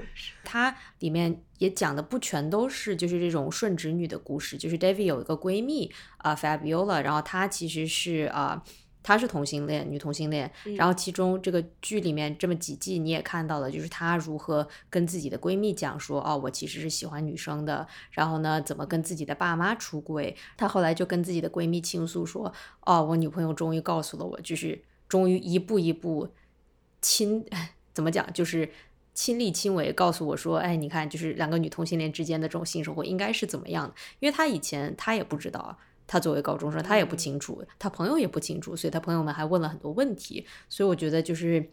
[0.42, 8.62] 它里面也讲的不全都是就是这种顺直女的故事，就是 David 有一个闺蜜啊，Fabiola，然后她其实是啊。
[9.08, 10.50] 她是同性恋，女同性恋。
[10.76, 17.88] 然后其中这个剧里面这么几季，你也看到了，就是她如何跟自己的闺蜜讲说，哦，我其实是喜欢女生的。
[18.10, 20.36] 然后呢，怎么跟自己的爸妈出轨？
[20.58, 22.52] 她后来就跟自己的闺蜜倾诉说，
[22.84, 24.78] 哦，我女朋友终于告诉了我，就是
[25.08, 26.28] 终于一步一步
[27.00, 27.42] 亲
[27.94, 28.70] 怎么讲，就是
[29.14, 33.94] 亲力亲为告诉我说，哎，你看，就是两个女同性恋之间的这种性生活应该是怎么样的？
[34.20, 35.78] 因为她以前她也不知道，
[36.08, 40.44] 他作为高中生，他也不清楚，他朋友也不清楚，所以他朋友们还问了很多问题。
[40.68, 41.64] 所以我觉得就是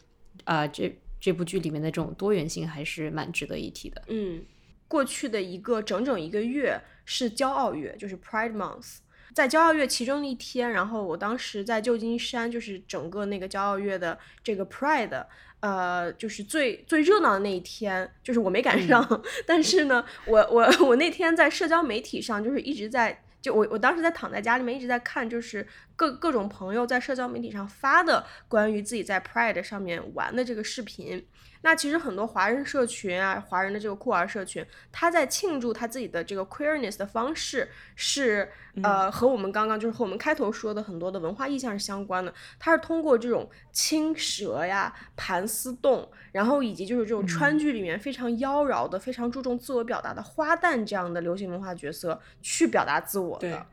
[0.43, 4.03] 啊，这这部剧里面的这种多元性还是蛮值得一提的。
[4.09, 4.43] 嗯，
[4.87, 8.97] 过去的一个整整一个月是骄傲月，就是 Pride Month。
[9.33, 15.25] 在骄傲月其中的一天，然后我当时在旧金山，就是整个那个骄傲月的这个 Pride，
[15.59, 19.23] 呃，就是最最热闹的那一天，就是我没赶上。
[19.45, 31.27] 但是呢，我我我那天在社交媒体上就是一直在，就我我当时在躺在家里面一直在看，就是各各种朋友在社交媒体上发的关于自己在 Pride 上面玩的这个视频。
[31.65, 38.47] 那其实很多华人社群啊，华人的这个酷儿社群，他在庆祝他自己的这个 queerness 的方式是，
[38.83, 42.31] 呃，和我们刚刚就是和我们开头说的很多的文化意象是相关的。
[42.59, 53.65] 他是通过这种青蛇呀、盘丝洞，然后以及就是这种川剧里面非常妖娆的、非常注重自我表达的花旦这样的流行文化角色去表达自我的。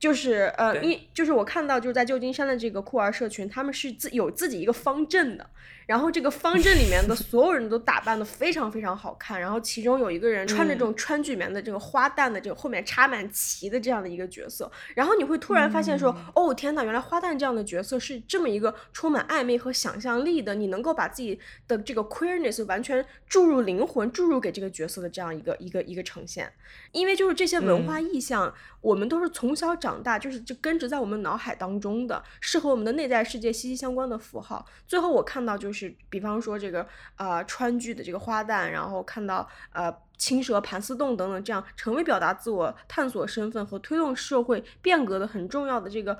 [0.00, 5.48] 就是呃，因就是我看到就是在旧金山的这个酷儿社群，他们是自有自己一个方阵的。
[5.86, 26.52] 然后这个方阵里面的所有人都打扮的非常非常好看，然后其中有一个人穿着这种川剧里面的这个花旦的这个后面插满旗的这样的一个角色，然后你会突然发现说，哦天呐，原来花旦这样的角色是这么一个充满暧昧和想象力的，你能够把自己的这个 queerness 完全注入灵魂，注入给这个角色的这样一个一个一个呈现，
[26.90, 34.66] 因为就是这些文化意象，我们都是从小长大，就是就根植在我们脑海当中的，是和我们的内在世界息息相关的符号。
[34.88, 35.75] 最后我看到就是。
[35.76, 46.18] 是，比方说这个呃川剧的这个花旦，然后看到呃青蛇盘丝洞等等，这样成为表达自我、探索身份和推动社会变革的很重要的这个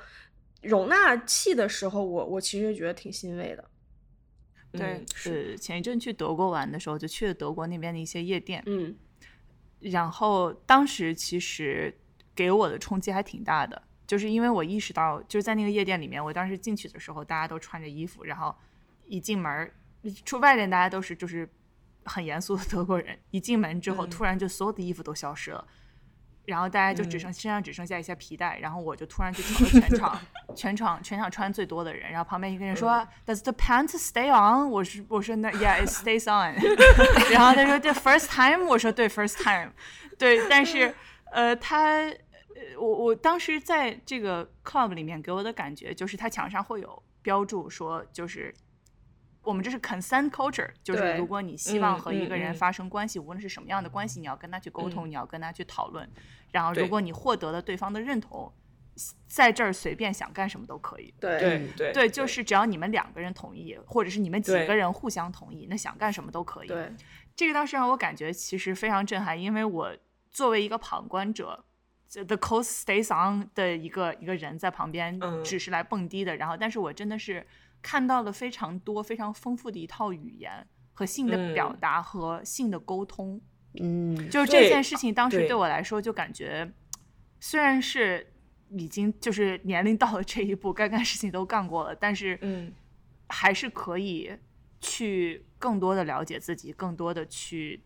[0.60, 3.64] 容纳器的时候，我我其实觉得挺欣慰的。
[4.72, 8.94] 对，是前一阵去德国玩的时候，就去了德国那边的一些夜店，嗯，
[9.80, 11.96] 然后当时其实
[12.34, 18.54] 给我的冲击还挺大的，就是因为我意识到，就是在那个夜店里面，我当时进去的时候，大家都穿着衣服，然后。
[19.06, 19.72] 一进门，
[20.24, 21.48] 出外面大家都是就是
[22.04, 23.18] 很严肃的德国人。
[23.30, 25.66] 一进门之后，突然就所有的衣服都消失了，
[26.44, 28.58] 然后大家就只剩身上只剩下一些皮带。
[28.58, 30.20] 然后我就突然就成了全场
[30.54, 32.10] 全场全场穿最多的人。
[32.10, 32.90] 然后旁边一个人说
[33.26, 36.54] ：“Does the pants stay on？” 我是我说那 Yeah，it stays on。
[37.32, 39.72] 然后他说：“The first time？” 我说：“对，first time。”
[40.18, 40.94] 对，但是
[41.32, 42.10] 呃，他
[42.78, 48.54] 我我当时在这个 club 里面给我的感觉就是，他墙上会有标注说就是。
[49.46, 56.10] 我们这是 consent culture，就是如果你希望和一个人发生关系，无论是什么样的关系，你要跟他去沟通，你要跟他去讨论。
[56.50, 58.52] 然后，如果你获得了对方的认同，
[59.28, 61.14] 在这儿随便想干什么都可以。
[61.20, 66.68] 对对对，对，就是只要你们两个人同意，或者是你们几个人互相同意，那想干什么都可以。
[66.68, 66.92] 对，
[67.36, 69.96] 这个当时让我感觉其实非常震撼，因为我
[70.28, 71.64] 作为一个旁观者
[72.12, 76.34] ，the coast stays on 的一个一个人在旁边，只是来蹦迪的。
[76.36, 77.46] 然后，但是我真的是。
[77.82, 83.40] 看到了非常多、非常丰富的一套语言和性的表达和性的沟通，
[83.78, 86.68] 嗯，就是这件事情当时对我来说就感觉，
[87.38, 88.32] 虽然是
[88.70, 92.72] 已经就是年龄到了这一步，该干事情都干过了，但是嗯，
[93.28, 94.32] 还是可以
[94.80, 97.80] 去更多的了解自己，更多的去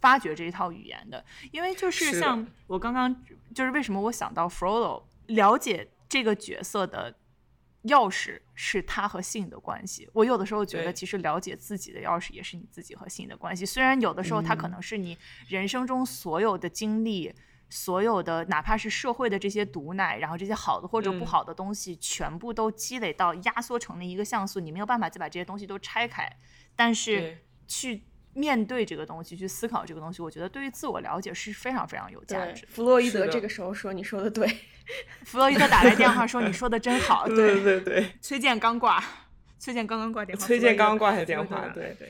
[0.00, 3.14] 发掘这一套语言的，因为就是像我刚刚
[3.54, 7.14] 就是为什么我想到 Frodo 了解这个角色的。
[7.84, 10.08] 钥匙是他和性的关系。
[10.12, 13.64] 我有的时候觉得，其实了解自己的钥匙也是你自己和性的关系。
[13.64, 15.16] 虽然有的时候它可能是你
[15.48, 17.32] 人生中所有的经历，
[17.68, 26.30] 所有的哪怕是社会的这些毒奶，然后这些好的或者不好的东西，全部都积累到压缩成了一个像素，你没有办法再把这些东西都拆开。
[26.74, 28.04] 但是去。
[28.34, 32.66] 面对这个东西，去思考这个东西，我觉得对于自我了解是非常非常有价值。
[32.68, 34.46] 弗洛伊德这个时候说：“你说的对。
[35.24, 38.10] ”弗洛伊德打来电话说：“你说的真好。”对对对。
[38.20, 39.02] 崔健刚挂，
[39.58, 40.46] 崔健刚刚挂电话。
[40.46, 41.68] 崔健刚刚挂下电话。
[41.68, 42.08] 对对。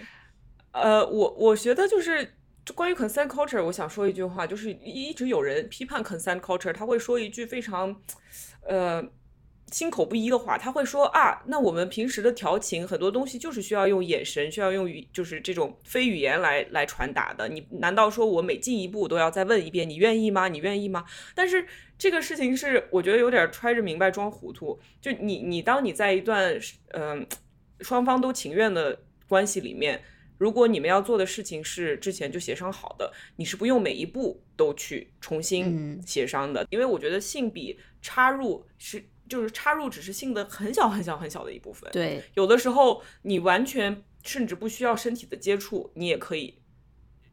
[0.72, 2.35] 呃，我我觉得就是
[2.75, 7.95] 关于 consent culture，我想说一句话，就是一直有人批判 consent culture，他会说一句非常，
[8.66, 9.05] 呃。
[9.75, 17.49] 心口不一的话，他会说啊，那我们平时的调情很多东西就是需要用眼神，需要用语，就是这种非语言来来传达的。
[17.49, 20.47] 你难道说我每进一步都要再问一遍，你愿意吗？
[20.47, 21.05] 你愿意吗？
[21.35, 21.66] 但是
[21.99, 24.79] 这个事情是我觉得有点揣着明白装糊涂。
[25.01, 26.57] 就你你当你在一段
[26.93, 27.27] 嗯
[27.81, 28.97] 双方都情愿的
[29.27, 30.01] 关系里面，
[30.39, 39.05] 如果你们要做的事情是之前就协商好的，你是不用每一步都去重新协商的，因为我觉得性比插入是。
[39.29, 41.91] 就是插入只是性的很小很小很小的一部分。
[41.93, 46.61] 对，有的时候你完全甚至不需要身体的接触，你也可以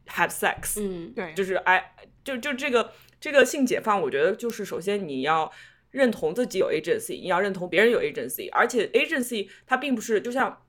[0.08, 0.82] have sex。
[0.82, 5.52] 嗯，对，就是哎，就就这个这个性解放，我觉得就是首先你要
[5.92, 10.62] 认同自己有 agency，你要认同别人有 agency，而且 agency 它并不是就像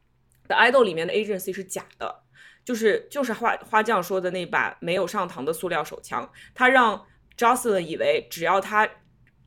[0.48, 2.22] The Idol 里面的 agency 是假的，
[2.64, 7.06] 就是就是花花匠说的那把没有上膛的塑料手枪，他让
[7.36, 8.88] Jocelyn 以为只要他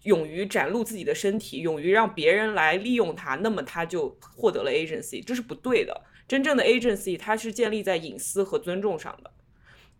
[0.06, 6.02] 勇于展露自己的身体，勇于让别人来利用他，那么他就获得了 agency，这是不对的。
[6.28, 9.32] 真正的 agency 它是建立在隐私和尊重上的，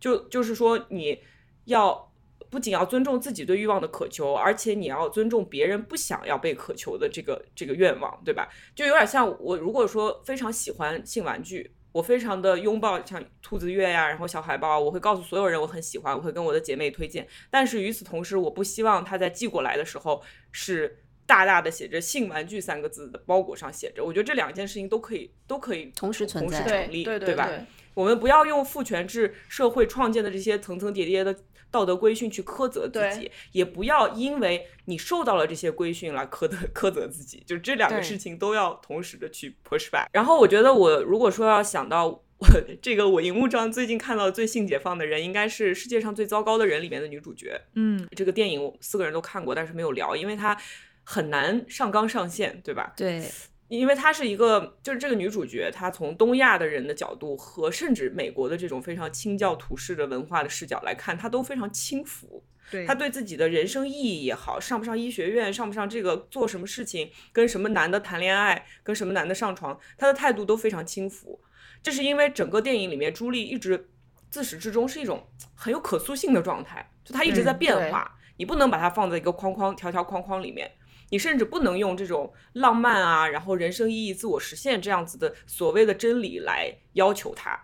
[0.00, 1.20] 就就是说你
[1.66, 2.12] 要
[2.50, 8.48] 不仅要尊重自己对欲望的渴求，而且你要尊重别人不想要被渴求的这个这个愿望，对吧？
[8.74, 17.26] 就有点像我如果说非常喜欢性玩具，我非常的拥抱像兔子月呀，然后小海豹，我会告诉所有人我很喜欢，我会跟我的姐妹推荐。
[17.48, 20.22] 但是与此同时，我不希望它在寄过来的时候
[20.52, 24.04] 是大大的写着“性玩具”三个字的包裹上写着。
[24.04, 27.48] 我觉得这两件事情都可以都可以同时存同时在成立，对对吧？
[27.96, 31.34] 我们不要用父权制社会创建的这些层层叠叠的
[31.70, 40.06] 道德规训去苛责自己，也不要因为你受到了这些规训来苛责苛责自己，就这两个事情都要同时的去 push back。
[40.12, 42.46] 然后我觉得我如果说要想到我
[42.82, 47.58] 这个我荧幕上最近看到最性解放的人，应该是世界上最糟糕的人里面的女主角。
[47.74, 50.54] 嗯，这个电影四个人都看过，但是没有聊，因为它
[51.02, 52.92] 很难上纲上线，对吧？
[52.94, 53.22] 对，
[53.68, 62.44] 因为她是一个，就是这个女主角，她从东亚的人的角度和甚至美国的这种非常清教徒式的文化的视角来看，她都非常轻浮。
[62.70, 71.40] 对她对自己的人生意义也好，上不上医学院，上不上这个做什么事情，跟什么男的谈恋爱，跟什么男的上床，她的态度都非常轻浮。
[71.82, 73.88] 这是因为整个电影里面，朱莉一直
[74.30, 80.70] 自始至终是一种很有可塑性的状态，就她一直在嗯变化，你不能把她放在一个框框条条框框里面。
[81.10, 87.58] 你甚至不能用这种浪漫啊，然后人生意义、自我实现这样子的所谓的真理来要求他。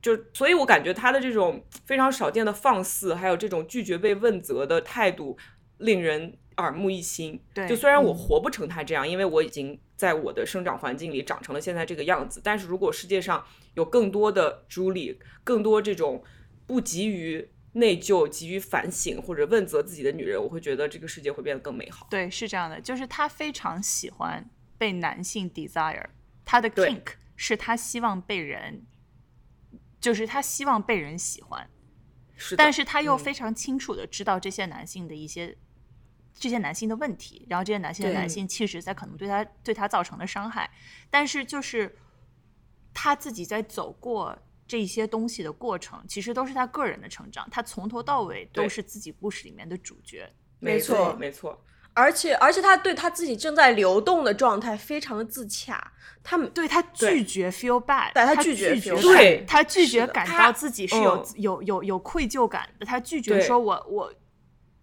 [0.00, 5.36] 就所以，我感觉他的这种非常少见的放肆，还有这种拒绝被问责的态度，
[5.78, 7.42] 令人耳目一新。
[7.52, 13.44] 对就虽然我活不成他这样，因为我已经在我的生长环境里长成了现在这个样子，但是如果世界上
[13.74, 16.22] 有更多的朱莉，更多这种
[16.64, 22.06] 不急于内疚、急于反省或者问责自己的女人，我会觉得这个世界会变得更美好。
[22.10, 26.06] 对，是这样的，就是她非常喜欢被男性 desire，
[26.44, 28.86] 她的 kink 是她希望被人，
[30.00, 31.68] 就是她希望被人喜欢，
[32.36, 35.56] 是，但是她又嗯非常清楚的知道这些男性的一些。
[36.40, 40.70] 这些男性的问题，然后这些男性的男性气质在可能对她对她造成的伤害，
[41.10, 41.98] 但是就是
[42.94, 44.38] 她自己在走过
[44.68, 50.30] 这些东西的过程，其实都是他个人的成长，他从头到尾都是自己故事里面的主角。
[50.60, 51.64] 没没错没错，
[51.94, 55.92] 而且而且他对他自己正在流动的状态非常的自洽，
[56.22, 64.12] 他们对他拒绝 feel bad，对他他拒绝对他拒绝感到自己是有、嗯有有有愧疚感的，他拒绝说我我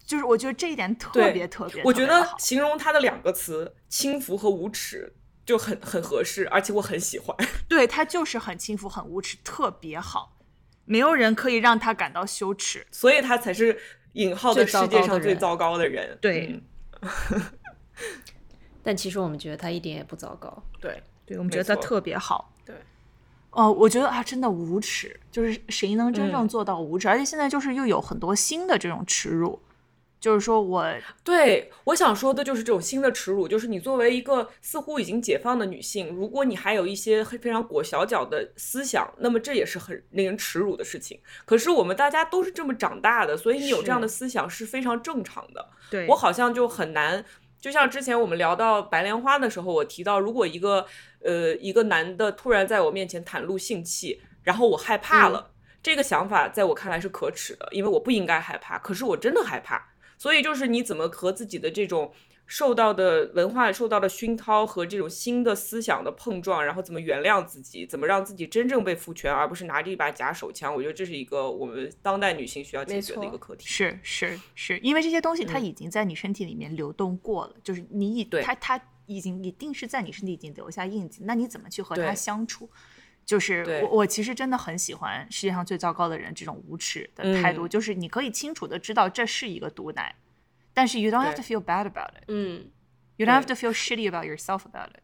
[0.04, 5.14] 就是我觉得这一点特对别特别，我觉得形容他的两个词“轻浮”和“无耻”
[5.46, 7.34] 就很很合适，而且我很喜欢。
[7.68, 10.36] 对他就是很轻浮很无耻，特别好，
[10.84, 12.84] 没有人可以让他感到羞耻。
[12.90, 13.78] 所以他才是
[14.14, 16.18] 引号的世界上最糟糕的人。
[16.20, 16.60] 对
[17.00, 17.42] 嗯
[18.82, 20.62] 但其实我们觉得他一点也不糟糕。
[20.80, 22.52] 对对我们觉得他特别好。
[22.64, 22.74] 对，
[23.50, 27.08] 哦，我觉得啊，真的无耻，就是谁能真正嗯做到无耻？
[27.08, 29.60] 而且现在就是又有很多新的这种耻辱，
[30.26, 30.84] 就是说我
[31.22, 41.20] 对，我想说的就是这种新的耻辱，就是你作为一个似乎已经解放的女性，如果你还有一些非常裹小脚的思想，那么这也是很令人耻辱的事情。
[41.44, 45.64] 可是我们大家都是这么长大的，所以你有这样的思想是非常正常的。
[45.88, 47.24] 对我好像就很难，
[47.60, 50.84] 就像之前我们聊到白莲花的时候，我提到，如果一个
[51.22, 59.92] 呃一个男的突然在我面前袒露性器，然后我害怕了，这个想法在我看来是可耻的，因为我不应该害怕，可是我真的害怕。
[60.18, 62.12] 所以就是你怎么和自己的这种
[62.46, 70.72] 受到的文化受到的熏陶和这种新的思想的碰撞，然后怎么原谅自己，怎么让自己真正被赋权，而不是拿着一把假手枪。
[70.72, 73.66] 我觉得这是一个我们当代女性需要解决的一个课题。
[73.66, 82.70] 是是是，因为这些东西它嗯已经在你身体里面流动过了，就是你已对它它已经一定是在你身体已经留下印记，那你怎么去和它相处？
[83.26, 90.14] 就是我我其实真的很喜欢世界上最糟糕的人这种无耻的态度，嗯就是你可以清楚的知道这是一个毒奶，
[90.72, 92.70] 但是 you don't have to feel bad about it, 嗯
[93.16, 95.00] ，you don't have to feel shitty about yourself about it。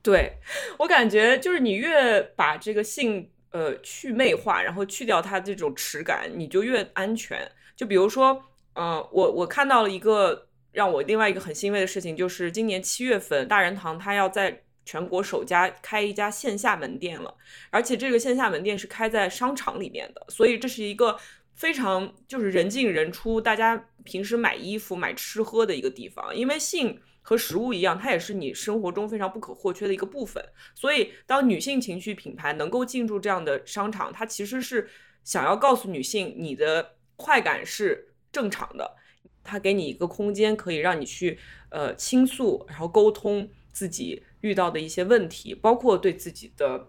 [0.00, 0.38] 对
[0.78, 7.50] 我感觉就是你越把这个性呃去魅化，然后去掉它这种耻感，你就越安全。
[7.76, 8.42] 就比如说，
[8.74, 17.34] 呃，我我看到了一个让我另外一个很欣慰的事情，就是今年七月份，大人堂他要在全国首家开一家线下门店了，
[17.70, 21.18] 而且这个线下门店是开在商场里面的，所以这是一个
[21.54, 26.34] 非常就是人进人出，大家平时买衣服、买吃喝的一个地方。
[26.34, 30.42] 因为性和食物一样，它也是你生活中非常不可或缺的一个部分。
[30.74, 34.88] 所以，当女性情绪品牌能够进驻这样的商场，它其实是
[35.22, 38.96] 想要告诉女性，你的快感是正常的。
[39.42, 41.38] 它给你一个空间，可以让你去
[41.70, 46.88] 呃倾诉，然后沟通自己遇到的一些问题，包括对自己的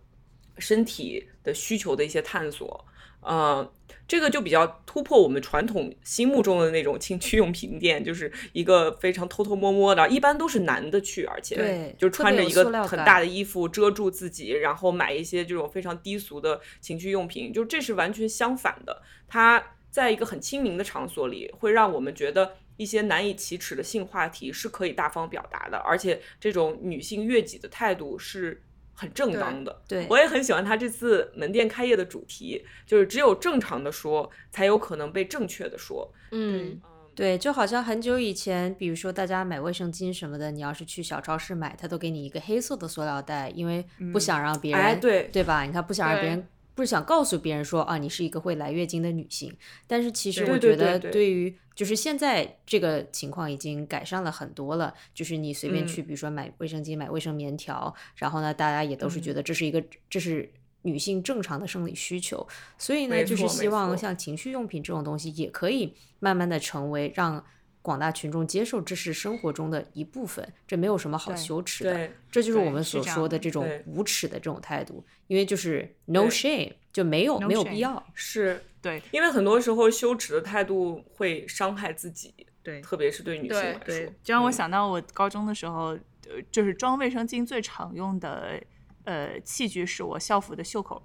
[0.58, 2.86] 身体的需求的一些探索。
[3.22, 3.72] 呃，
[4.08, 19.04] 这个就比较突破我们传统心目中的那种情趣用品店，就是一个非常偷偷摸摸的，一般都是男的去，而且对就穿着一个很大的衣服遮住自己，然后买一些这种非常低俗的情趣用品，就这是完全相反的。
[19.28, 28.60] 它在一个很亲民的场所里，会让我们觉得一些难以启齿的性话题是可以大方表达的，而且这种女性悦己的态度是
[28.96, 29.82] 很正当的。
[29.88, 36.12] 对我也很喜欢他这次门店开业的主题，就是只有正常的说，才有可能被正确的说。
[36.32, 36.82] 嗯，
[37.14, 45.62] 对，就好像很久以前，比如说大家买卫生巾什么的，你要是去小超市买，他都给你一个黑色的塑料袋，因为不想让别人，哎对对吧？
[45.62, 46.48] 你看不想让别人，
[46.82, 49.56] 不是想告诉别人说啊，你是一个会来月经的女性。
[49.86, 55.88] 但是其实我觉得，对于就是现在这个情况已经改善了很多了，就是你随便嗯。
[55.88, 60.52] 去，比如说买卫生巾、买卫生棉条，然后呢，大家也都是觉得这是一个，这是。
[60.84, 67.46] 女性正常的生理需求，所以呢，就是希望像情趣用品这种东西也可以慢慢的成为让
[67.82, 71.94] 广大群众接受这是生活中的一部分，这没有什么好羞耻的。
[71.94, 78.06] 对，这就是我们所说的这种无耻的这种态度，因为就是 no shame 就没有 No 没有必要。
[78.14, 83.80] 是对因为很多时候羞耻的态度会伤害自己，对特别是对女性来说。
[83.86, 88.62] 对，就让我嗯想到我高中的时候，呃，就是装卫生巾最常用的
[89.06, 91.02] 呃器具是我校服的袖口，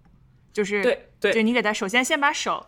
[0.53, 2.66] 就是对对就你给它首先先把手。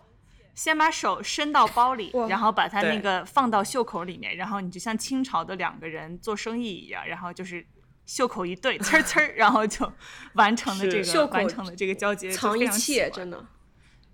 [0.58, 7.64] 先把手伸到包里，然后把它那个放到袖口里面，然后你就像清朝的两个人做生意一样，然后就是
[8.04, 9.92] 袖口一对，呲儿呲儿， 然后就
[10.32, 13.46] 完成了是这袖口个完成了这个交接，藏一切，真的。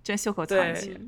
[0.03, 1.01] 真袖口藏一对切。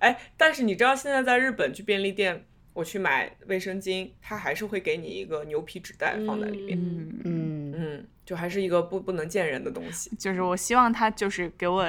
[0.00, 6.78] 哎，但是你知道现在在日本去便利店，我去买卫生巾，它还是会给你一个牛皮纸袋放在里面。
[6.78, 10.14] 嗯，嗯，嗯，就还是一个不不能见人的东西。
[10.16, 11.86] 就是我希望他就是给我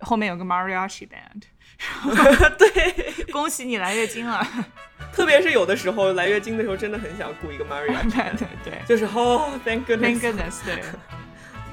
[0.00, 1.42] 后面有个 mariachi band，
[2.58, 4.42] 对，恭喜你来月经了，
[5.12, 10.82] 特别是有的时候来月经的时候，真的很想雇一个 Maria， 对对就是哦，Thank goodness，对。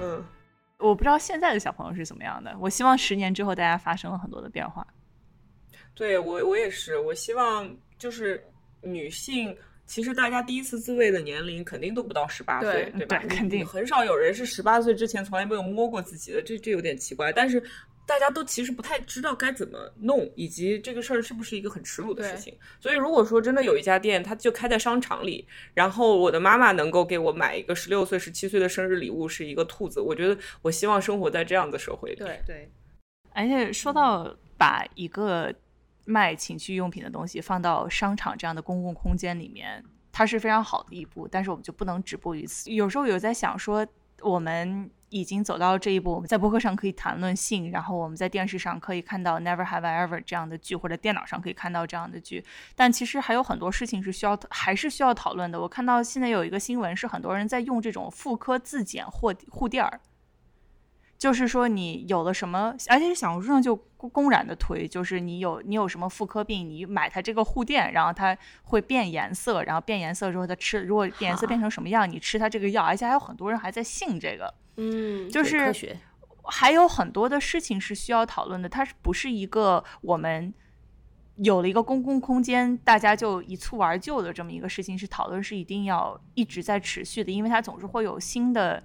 [0.02, 0.24] 嗯，
[0.78, 4.86] 我不知道现在的小朋友是怎么样的，我希望十年之后大家发生了很多的变化。
[5.96, 8.44] 对我我也是，我希望就是
[8.82, 9.56] 女性。
[9.86, 13.18] 其实大家第一次自慰的年龄肯定都不到十八岁，对吧？
[13.20, 17.34] 对肯定很少有人是十八岁之前从来没有摸过自己的，这这有点奇怪。
[17.34, 17.62] 但是
[18.06, 22.58] 大家都其实不太知道该怎么弄，以及这个事儿是不是一个很耻辱的事情。
[22.80, 32.16] 所以如果说真的有一家店，它就开在商场里，然后我的妈妈能够给我买一个十六岁、十七岁的生日礼物是一个兔子，我觉得我希望生活在这样的社会里。
[32.18, 32.70] 对对，
[33.32, 35.54] 而且说到把一个
[36.06, 42.70] 卖情趣用品的东西放到商场这样的公共空间里面，它是非常好的一步，但是我们就不能止步于此。
[42.70, 43.88] 有时候有在想说，
[44.24, 52.44] 我们已经走到这一步，我们在博客上可以谈论性，然后我们在电视上可以看到《Never Have I Ever》这样的剧，或者电脑上可以看到这样的剧，
[52.76, 55.62] 但其实还有很多事情是需要还是需要讨论的。
[55.62, 60.00] 我看到现在有一个新闻是很多人在用这种妇科自检护护垫儿。
[61.24, 75.74] 就是说你有了什么，而且小红书上就公公然的推，就是你有你有什么妇科病，你买它这个护垫，然后它会变颜色，然后变颜色之后它吃，如果变颜色变成什么样，你吃它这个药，而且还有很多人还在信这个，嗯，就是，
[76.44, 80.54] 还有很多的事情是需要讨论的，它是不是一个我们
[81.38, 88.84] 有了一个公共空间，大家就一蹴而就的这么一个事情，是讨论是一定要一直在持续的，因为它总是会有新的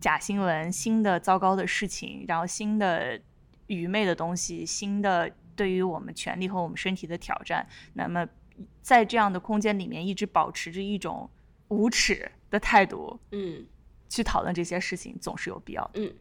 [0.00, 3.20] 假新闻、新的糟糕的事情，然后新的
[3.66, 7.66] 愚昧的东西、新的对于我们权利和我们身体的挑战。
[7.94, 8.26] 那么
[8.82, 11.28] 在这样的空间里面，一直保持着一种
[11.68, 13.66] 无耻的态度嗯
[14.08, 15.90] 去讨论这些事情，总是有必要的。
[15.94, 16.14] 嗯，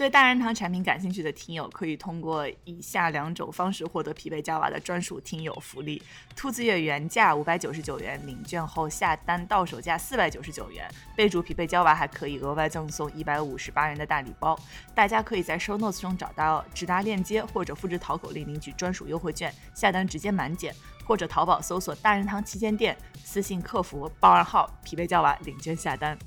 [0.00, 6.02] 对大人堂产品感兴趣的听友，可以通过以下两种方式获得匹配娇娃的专属听友福利：
[6.34, 14.58] 兔子月原价五百九十九元，领券后下单到手价四百九十九元，备注匹配娇娃还可以额外赠送一百五十八元的大礼包。
[14.94, 20.74] 大家可以在 show notes 中找到直达链接，或者复制淘口令领取专属优惠券，下单直接满减，
[21.04, 26.18] 或者淘宝搜索大人堂旗舰店，私信客服报暗号匹配娇娃领券下单。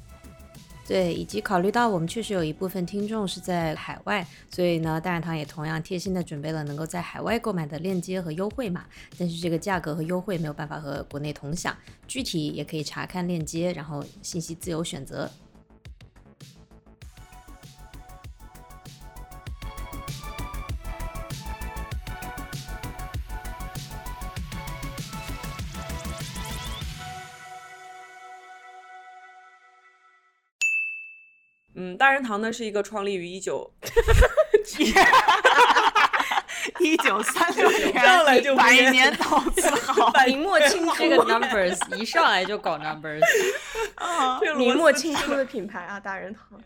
[0.86, 8.86] 对，以及考虑到我们确实有一部分听众是在海外，所以呢，大染堂也同样贴心的准备了能够在海外购买的链接和优惠码，
[9.18, 11.74] 但是这个价格和优惠没有办法和国内同享，
[12.06, 15.32] 具体也可以查看链接，然后信息自由选择。
[31.84, 33.70] 嗯，大人堂呢是一个创立于一九
[36.80, 43.20] 一九三六 年，上来就 百年老字号，明末清初这个 numbers 一上来就搞 numbers，
[44.40, 46.58] 这个明末清初的品牌啊，大人堂。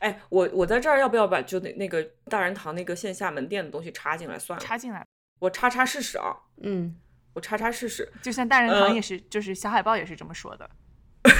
[0.00, 4.62] 哎，我我在这儿要不要把就那那个大人堂那个线下门店的东西插进来算了？
[4.64, 5.06] 插进来。
[5.38, 6.94] 我插插试试啊，嗯，
[7.32, 8.12] 我插插试试。
[8.22, 10.68] 就像大人堂呃也是，就是小海豹也是这么说的，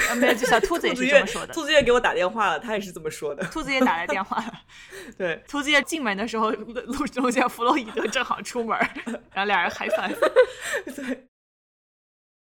[0.09, 1.53] 呃没有，就小兔子也是这么说的。
[1.53, 3.45] 兔子也给我打电话了，他也是这么说的。
[3.47, 4.53] 兔子也打来电话了，
[5.17, 8.79] 对，兔子爷进门的时候，路路见弗洛伊德正好出门，
[9.33, 10.13] 然后俩人嗨翻。
[10.95, 11.27] 对，